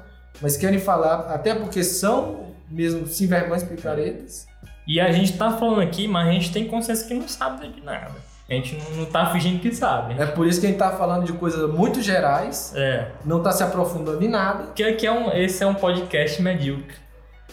mas 0.42 0.56
querem 0.56 0.78
falar, 0.78 1.20
até 1.32 1.54
porque 1.54 1.82
são 1.84 2.46
mesmo 2.70 3.06
sem 3.06 3.26
vergonhas 3.26 3.62
picaretas. 3.62 4.46
E 4.86 5.00
a 5.00 5.10
gente 5.10 5.36
tá 5.38 5.52
falando 5.56 5.80
aqui, 5.80 6.06
mas 6.06 6.28
a 6.28 6.32
gente 6.32 6.52
tem 6.52 6.66
consenso 6.68 7.06
que 7.08 7.14
não 7.14 7.26
sabe 7.28 7.68
de 7.68 7.80
nada. 7.80 8.12
A 8.48 8.52
gente 8.54 8.76
não, 8.76 8.98
não 8.98 9.04
tá 9.06 9.26
fingindo 9.32 9.58
que 9.60 9.74
sabe. 9.74 10.14
É 10.20 10.26
por 10.26 10.46
isso 10.46 10.60
que 10.60 10.66
a 10.66 10.70
gente 10.70 10.78
tá 10.78 10.90
falando 10.90 11.24
de 11.24 11.32
coisas 11.32 11.68
muito 11.72 12.00
gerais, 12.00 12.72
É. 12.76 13.10
não 13.24 13.42
tá 13.42 13.50
se 13.50 13.62
aprofundando 13.64 14.22
em 14.24 14.28
nada. 14.28 14.64
Porque 14.64 14.84
aqui 14.84 15.04
é 15.06 15.10
um, 15.12 15.32
esse 15.32 15.64
é 15.64 15.66
um 15.66 15.74
podcast 15.74 16.40
medíocre. 16.42 16.94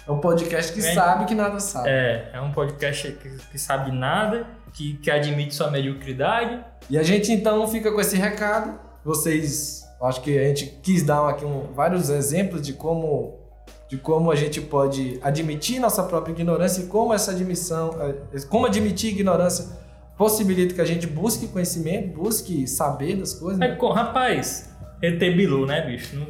É 0.08 0.12
um 0.12 0.20
podcast 0.20 0.74
que 0.74 0.80
É. 0.80 0.94
sabe 0.94 1.26
que 1.26 1.34
nada 1.36 1.60
sabe. 1.60 1.90
É, 1.90 2.30
é 2.34 2.42
um 2.42 2.52
podcast 2.52 3.12
que, 3.14 3.30
que 3.52 3.58
sabe 3.60 3.92
nada, 3.92 4.46
que, 4.74 4.96
que 4.98 5.10
admite 5.10 5.54
sua 5.56 5.72
mediocridade. 5.72 6.60
E 6.90 6.98
a 6.98 7.04
gente 7.04 7.32
então 7.32 7.66
fica 7.68 7.92
com 7.92 8.02
esse 8.02 8.18
recado. 8.18 8.78
Vocês, 9.06 9.84
acho 10.02 10.22
que 10.22 10.38
a 10.38 10.44
gente 10.48 10.66
quis 10.82 11.04
dar 11.04 11.30
aqui 11.30 11.46
um- 11.46 11.72
vários 11.74 12.10
exemplos 12.10 12.62
de 12.62 12.74
como 12.74 13.42
de 13.90 13.98
como 13.98 14.32
a 14.32 14.36
gente 14.36 14.60
pode 14.60 15.20
admitir 15.22 15.80
nossa 15.80 16.02
própria 16.04 16.32
ignorância 16.34 16.82
e 16.82 16.88
como 16.88 17.14
essa 17.14 17.30
admissão, 17.30 17.96
eh, 18.02 18.40
como 18.50 18.66
admitir 18.66 19.12
ignorância 19.12 19.68
possibilita 20.18 20.74
que 20.74 20.82
a 20.82 20.86
gente 20.86 21.06
busque 21.06 21.48
conhecimento, 21.48 22.16
busque 22.20 22.66
saber 22.66 23.18
das 23.18 23.36
coisas. 23.36 23.62
É, 23.62 23.68
Né? 23.70 23.76
co- 23.76 23.92
rapaz, 23.92 24.68
ET 25.02 25.20
Bilu, 25.20 25.68
né, 25.68 25.82
bicho? 25.86 26.16
Não- 26.16 26.26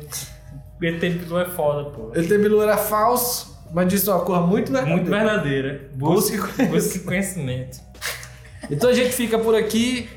ET 0.82 1.00
Bilu 1.00 1.40
é 1.40 1.46
foda, 1.46 1.90
pô. 1.92 2.12
ET 2.14 2.28
Bilu 2.28 2.62
era 2.62 2.76
falso, 2.76 3.53
mas 3.74 3.88
disse 3.88 4.10
uma 4.10 4.20
coisa 4.20 4.42
muito 4.42 4.72
verdadeira. 4.72 4.96
Muito 4.96 5.10
verdadeira. 5.10 5.90
Busque 5.96 6.38
Busque, 6.38 6.64
busque 6.66 7.00
conhecimento. 7.00 7.80
Então 8.70 8.90
a 8.90 8.94
gente 8.94 9.12
fica 9.12 9.38
por 9.38 9.56
aqui. 9.56 10.08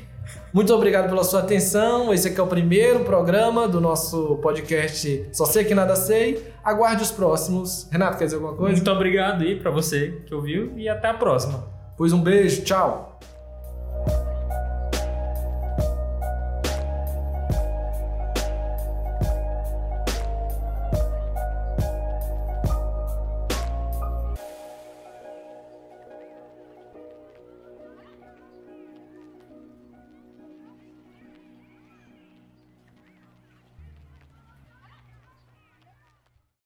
Muito 0.53 0.73
obrigado 0.73 1.09
pela 1.09 1.23
sua 1.23 1.41
atenção. 1.41 2.13
Esse 2.13 2.29
aqui 2.29 2.39
é 2.39 2.43
o 2.43 2.47
primeiro 2.47 3.01
programa 3.01 3.67
do 3.67 3.81
nosso 3.81 4.37
podcast 4.37 5.29
Só 5.33 5.45
Sei 5.45 5.65
Que 5.65 5.75
Nada 5.75 5.95
Sei. 5.95 6.51
Aguarde 6.63 7.03
os 7.03 7.11
próximos. 7.11 7.87
Renato, 7.91 8.17
quer 8.17 8.25
dizer 8.25 8.37
alguma 8.37 8.55
coisa? 8.55 8.73
Muito 8.73 8.91
obrigado 8.91 9.43
aí 9.43 9.59
pra 9.59 9.71
você 9.71 10.21
que 10.25 10.33
ouviu 10.33 10.73
e 10.77 10.87
até 10.87 11.09
a 11.09 11.13
próxima. 11.13 11.65
Pois 11.97 12.13
um 12.13 12.21
beijo, 12.21 12.61
tchau. 12.63 13.19